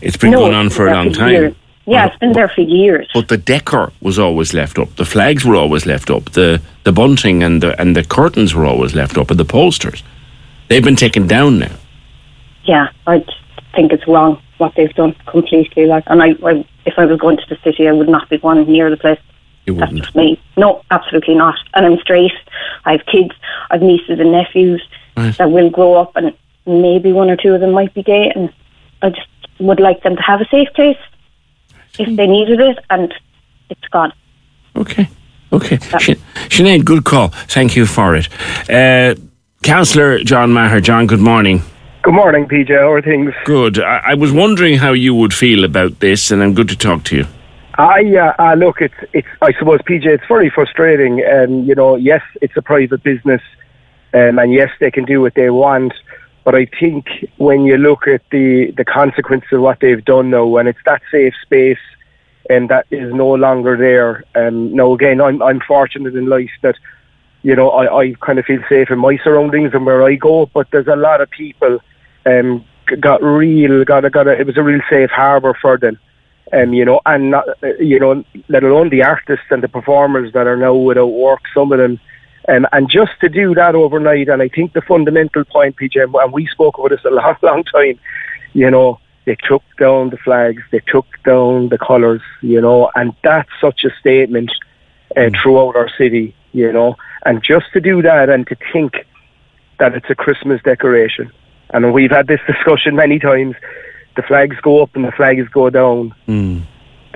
[0.01, 1.31] It's been no, going on for a long time.
[1.31, 1.55] Years.
[1.85, 3.09] Yeah, it's been there for years.
[3.13, 4.95] But the decor was always left up.
[4.95, 6.31] The flags were always left up.
[6.31, 10.01] The the bunting and the and the curtains were always left up, and the posters.
[10.69, 11.75] They've been taken down now.
[12.63, 13.25] Yeah, I
[13.75, 15.85] think it's wrong what they've done completely.
[15.85, 18.37] Like, and I, I if I was going to the city, I would not be
[18.37, 19.19] going near the place.
[19.65, 20.39] You That's just me.
[20.57, 21.55] No, absolutely not.
[21.73, 22.33] And I'm straight.
[22.85, 23.31] I have kids.
[23.69, 24.85] I have nieces and nephews
[25.17, 25.37] right.
[25.37, 26.33] that will grow up, and
[26.65, 28.53] maybe one or two of them might be gay, and
[29.01, 29.27] I just
[29.63, 30.97] would like them to have a safe place
[31.99, 33.13] if they needed it, and
[33.69, 34.13] it's gone.
[34.75, 35.07] Okay.
[35.51, 35.77] Okay.
[35.99, 37.29] Sh- Sinead, good call.
[37.47, 38.27] Thank you for it.
[38.69, 39.15] Uh,
[39.61, 40.81] Councillor John Maher.
[40.81, 41.61] John, good morning.
[42.01, 42.69] Good morning, PJ.
[42.77, 43.33] How are things?
[43.45, 43.79] Good.
[43.79, 47.03] I-, I was wondering how you would feel about this, and I'm good to talk
[47.05, 47.25] to you.
[47.75, 49.27] I uh, uh, look, it's it's.
[49.41, 51.21] I suppose PJ, it's very frustrating.
[51.21, 53.41] And um, you know, yes, it's a private business,
[54.13, 55.93] um, and yes, they can do what they want.
[56.43, 60.57] But I think when you look at the, the consequences of what they've done now,
[60.57, 61.77] and it's that safe space
[62.49, 64.23] and that is no longer there.
[64.35, 66.75] Um, now, again, I'm, I'm fortunate in life that,
[67.41, 70.47] you know, I, I kind of feel safe in my surroundings and where I go,
[70.53, 71.79] but there's a lot of people
[72.25, 72.65] um,
[72.99, 75.97] got real, got a, got a, it was a real safe harbour for them.
[76.51, 77.45] Um, you know, and not,
[77.79, 81.71] you know, let alone the artists and the performers that are now without work, some
[81.71, 81.99] of them
[82.49, 86.33] um, and just to do that overnight, and I think the fundamental point, PJ, and
[86.33, 87.99] we spoke about this a long, long time,
[88.53, 93.13] you know, they took down the flags, they took down the colours, you know, and
[93.23, 94.51] that's such a statement
[95.15, 95.41] uh, mm.
[95.41, 96.97] throughout our city, you know.
[97.25, 99.05] And just to do that and to think
[99.79, 101.31] that it's a Christmas decoration,
[101.69, 103.55] and we've had this discussion many times,
[104.17, 106.13] the flags go up and the flags go down.
[106.27, 106.63] Mm.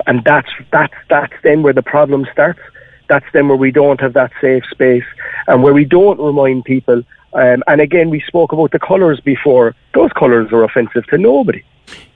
[0.06, 2.60] And that's that's that's then where the problem starts
[3.08, 5.04] that's then where we don't have that safe space
[5.46, 7.02] and where we don't remind people.
[7.32, 9.74] Um, and again, we spoke about the colours before.
[9.94, 11.62] Those colours are offensive to nobody.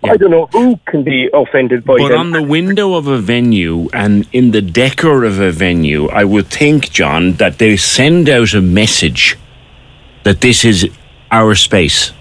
[0.04, 0.12] Yeah.
[0.12, 2.20] I don't know who can be offended by but them.
[2.20, 6.46] on the window of a venue and in the decor of a venue, I would
[6.48, 9.38] think, John, that they send out a message
[10.24, 10.88] that this is
[11.30, 12.12] our space.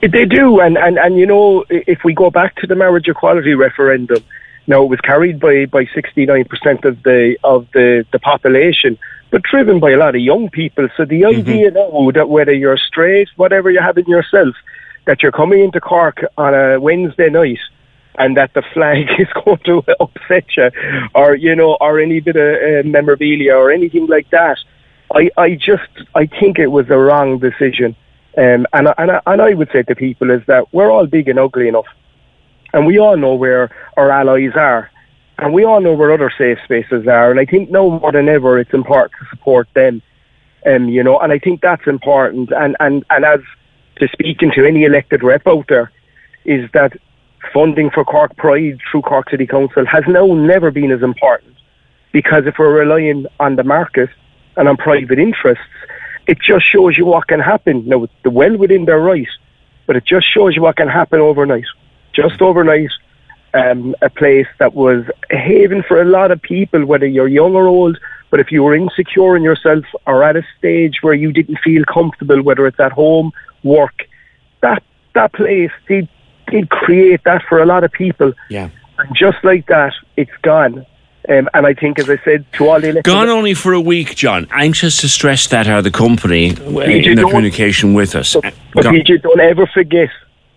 [0.00, 3.54] They do, and, and, and you know, if we go back to the marriage equality
[3.54, 4.22] referendum,
[4.66, 8.98] now it was carried by by sixty nine percent of the of the the population,
[9.30, 10.88] but driven by a lot of young people.
[10.96, 11.40] So the mm-hmm.
[11.40, 14.54] idea now that whether you're straight, whatever you have in yourself,
[15.06, 17.58] that you're coming into Cork on a Wednesday night
[18.18, 20.70] and that the flag is going to upset you,
[21.14, 24.58] or you know, or any bit of uh, memorabilia or anything like that.
[25.14, 27.96] I, I just I think it was a wrong decision.
[28.38, 31.38] Um, and, and, and I would say to people is that we're all big and
[31.38, 31.86] ugly enough.
[32.72, 34.90] And we all know where our allies are.
[35.38, 37.30] And we all know where other safe spaces are.
[37.30, 40.02] And I think now more than ever, it's important to support them.
[40.66, 42.52] Um, you know, and I think that's important.
[42.52, 43.40] And, and, and as
[43.96, 45.90] to speaking to any elected rep out there,
[46.44, 46.92] is that
[47.52, 51.54] funding for Cork Pride through Cork City Council has now never been as important.
[52.12, 54.10] Because if we're relying on the market
[54.56, 55.64] and on private interests,
[56.26, 57.88] it just shows you what can happen.
[57.88, 59.28] Now, the well within their right,
[59.86, 61.64] but it just shows you what can happen overnight.
[62.28, 62.90] Just overnight,
[63.54, 67.54] um, a place that was a haven for a lot of people, whether you're young
[67.54, 67.98] or old.
[68.30, 71.84] But if you were insecure in yourself or at a stage where you didn't feel
[71.84, 73.32] comfortable, whether it's at home,
[73.64, 74.06] work,
[74.60, 74.82] that
[75.14, 76.08] that place did
[76.48, 78.32] did create that for a lot of people.
[78.48, 78.70] Yeah.
[78.98, 80.86] And just like that, it's gone.
[81.28, 84.16] Um, and I think, as I said, to all the gone only for a week,
[84.16, 84.46] John.
[84.52, 88.34] Anxious to stress that are the company in their communication with us.
[88.34, 90.08] But, but PJ, don't ever forget,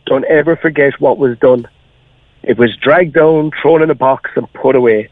[0.06, 1.68] don't ever forget what was done.
[2.44, 5.10] It was dragged down, thrown in a box, and put away.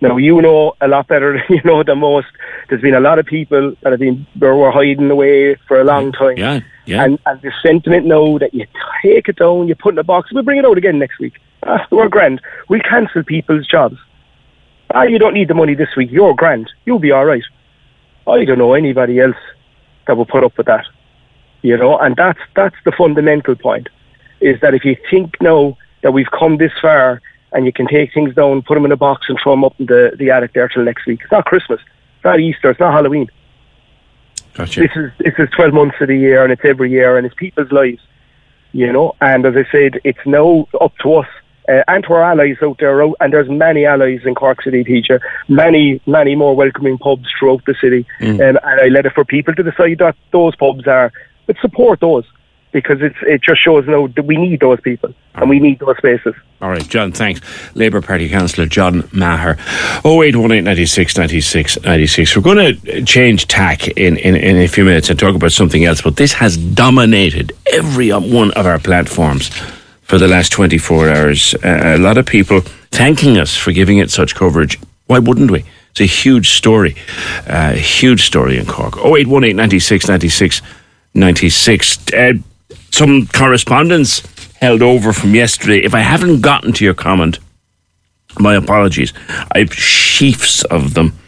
[0.00, 2.28] Now you know a lot better, you know than most.
[2.68, 6.12] There's been a lot of people that have been were hiding away for a long
[6.12, 6.36] time.
[6.36, 7.04] Yeah, yeah.
[7.04, 8.66] And, and the sentiment now that you
[9.02, 11.18] take it down, you put it in a box, we'll bring it out again next
[11.18, 11.34] week.
[11.64, 12.40] Ah, we're grand.
[12.68, 13.98] We'll cancel people's jobs
[14.94, 17.44] ah, you don't need the money this week, you're grand, you'll be all right.
[18.26, 19.36] I don't know anybody else
[20.06, 20.86] that will put up with that.
[21.62, 23.88] You know, and that's that's the fundamental point,
[24.42, 27.22] is that if you think now that we've come this far
[27.52, 29.74] and you can take things down, put them in a box and throw them up
[29.78, 31.20] in the, the attic there till next week.
[31.22, 31.80] It's not Christmas,
[32.16, 33.28] it's not Easter, it's not Halloween.
[34.54, 34.80] Gotcha.
[34.80, 37.34] This is this is twelve months of the year and it's every year and it's
[37.34, 38.02] people's lives.
[38.72, 41.28] You know, and as I said, it's now up to us
[41.68, 45.20] uh, and to our allies out there, and there's many allies in Cork City, teacher,
[45.48, 48.06] many, many more welcoming pubs throughout the city.
[48.20, 48.34] Mm.
[48.34, 51.12] Um, and I let it for people to decide that those pubs are,
[51.46, 52.24] but support those
[52.72, 55.96] because it's, it just shows now that we need those people and we need those
[55.98, 56.34] spaces.
[56.60, 57.40] All right, John, thanks.
[57.74, 59.56] Labour Party Councillor John Maher.
[60.04, 62.36] 0818 96 96 96.
[62.36, 65.84] We're going to change tack in, in, in a few minutes and talk about something
[65.84, 69.48] else, but this has dominated every one of our platforms
[70.02, 71.54] for the last 24 hours.
[71.64, 72.60] Uh, a lot of people
[72.90, 74.78] thanking us for giving it such coverage.
[75.06, 75.64] Why wouldn't we?
[75.90, 76.96] It's a huge story,
[77.46, 78.96] a uh, huge story in Cork.
[78.96, 80.62] 0818 96 96
[81.14, 82.12] 96.
[82.12, 82.32] Uh,
[82.92, 84.22] some correspondence
[84.60, 85.78] held over from yesterday.
[85.78, 87.38] If I haven't gotten to your comment,
[88.38, 89.12] my apologies.
[89.50, 91.18] I've sheafs of them.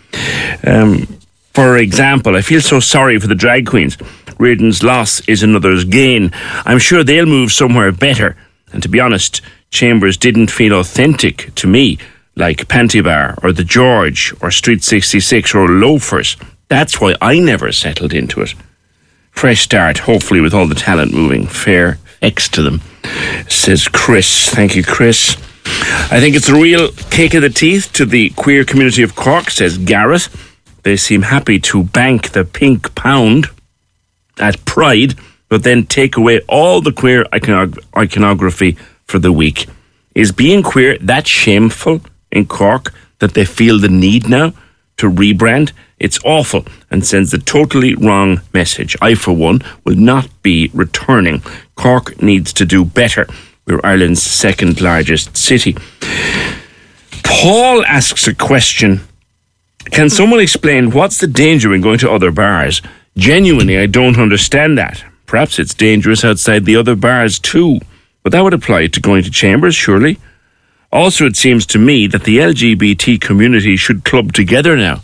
[0.65, 1.19] Um,
[1.53, 3.99] for example, I feel so sorry for the drag queens.
[4.39, 6.31] Rearden's loss is another's gain.
[6.65, 8.37] I'm sure they'll move somewhere better
[8.75, 9.41] and to be honest,
[9.71, 11.97] Chambers didn't feel authentic to me,
[12.35, 13.01] like Panti
[13.43, 16.37] or The George or Street 66 or Loafers.
[16.69, 18.55] That's why I never settled into it.
[19.35, 21.47] Fresh start, hopefully, with all the talent moving.
[21.47, 22.81] Fair X to them,
[23.49, 24.49] says Chris.
[24.49, 25.37] Thank you, Chris.
[26.11, 29.51] I think it's a real kick of the teeth to the queer community of Cork,
[29.51, 30.29] says Gareth.
[30.83, 33.49] They seem happy to bank the pink pound
[34.39, 35.15] at Pride
[35.55, 38.77] but then take away all the queer iconog- iconography
[39.07, 39.67] for the week.
[40.15, 42.01] Is being queer that shameful
[42.33, 44.53] in Cork that they feel the need now
[44.97, 45.73] to rebrand?
[45.99, 48.97] It's awful and sends the totally wrong message.
[49.01, 51.43] I, for one, will not be returning.
[51.77, 53.27] Cork needs to do better.
[53.67, 55.77] We're Ireland's second largest city.
[57.23, 59.01] Paul asks a question
[59.91, 62.83] Can someone explain what's the danger in going to other bars?
[63.17, 65.05] Genuinely, I don't understand that.
[65.27, 67.81] Perhaps it's dangerous outside the other bars too,
[68.23, 70.19] but that would apply to going to chambers, surely.
[70.95, 75.03] Also, it seems to me that the LGBT community should club together now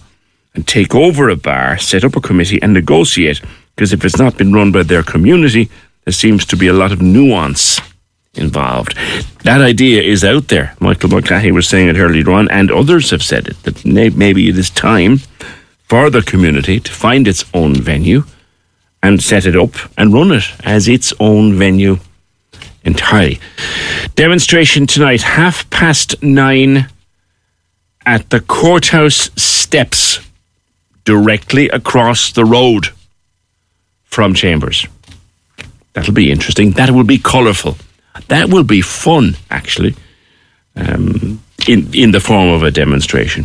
[0.55, 3.41] and take over a bar, set up a committee, and negotiate,
[3.74, 5.68] because if it's not been run by their community,
[6.05, 7.80] there seems to be a lot of nuance
[8.34, 8.97] involved.
[9.43, 10.76] That idea is out there.
[10.78, 14.57] Michael Mulcahy was saying it earlier on, and others have said it, that maybe it
[14.57, 15.18] is time
[15.88, 18.22] for the community to find its own venue
[19.03, 21.99] and set it up and run it as its own venue
[22.84, 23.40] entirely.
[24.14, 26.88] Demonstration tonight, half past nine
[28.06, 30.20] at the courthouse steps
[31.04, 32.88] directly across the road
[34.04, 34.86] from Chambers.
[35.92, 36.72] That'll be interesting.
[36.72, 37.76] That will be colourful.
[38.28, 39.94] That will be fun, actually,
[40.76, 43.44] um, in, in the form of a demonstration.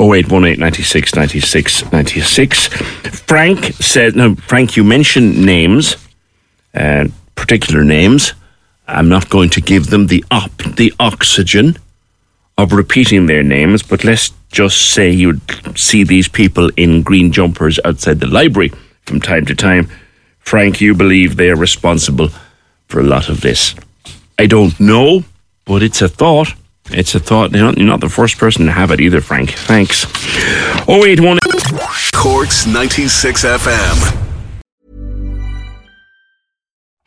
[0.00, 2.68] 0818 96 96 96.
[3.26, 5.96] Frank said, no, Frank, you mentioned names,
[6.74, 8.32] uh, particular names.
[8.86, 11.76] I'm not going to give them the op, the oxygen
[12.56, 15.40] of repeating their names, but let's just say you'd
[15.76, 18.70] see these people in green jumpers outside the library
[19.06, 19.88] from time to time.
[20.38, 22.28] Frank, you believe they are responsible
[22.88, 23.74] for a lot of this.
[24.38, 25.24] I don't know,
[25.64, 26.54] but it's a thought.
[26.90, 27.52] It's a thought.
[27.52, 29.50] You're not, you're not the first person to have it either, Frank.
[29.50, 30.04] Thanks.
[30.86, 31.38] 081
[32.12, 34.23] Corks 96 FM.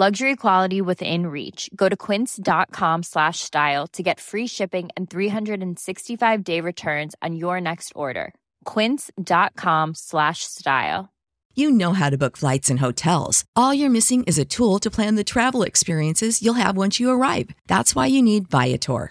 [0.00, 1.68] Luxury quality within reach.
[1.76, 7.60] Go to quince.com slash style to get free shipping and 365 day returns on your
[7.60, 8.32] next order.
[8.64, 11.10] Quince.com slash style.
[11.54, 13.44] You know how to book flights and hotels.
[13.54, 17.10] All you're missing is a tool to plan the travel experiences you'll have once you
[17.10, 17.50] arrive.
[17.66, 19.10] That's why you need Viator.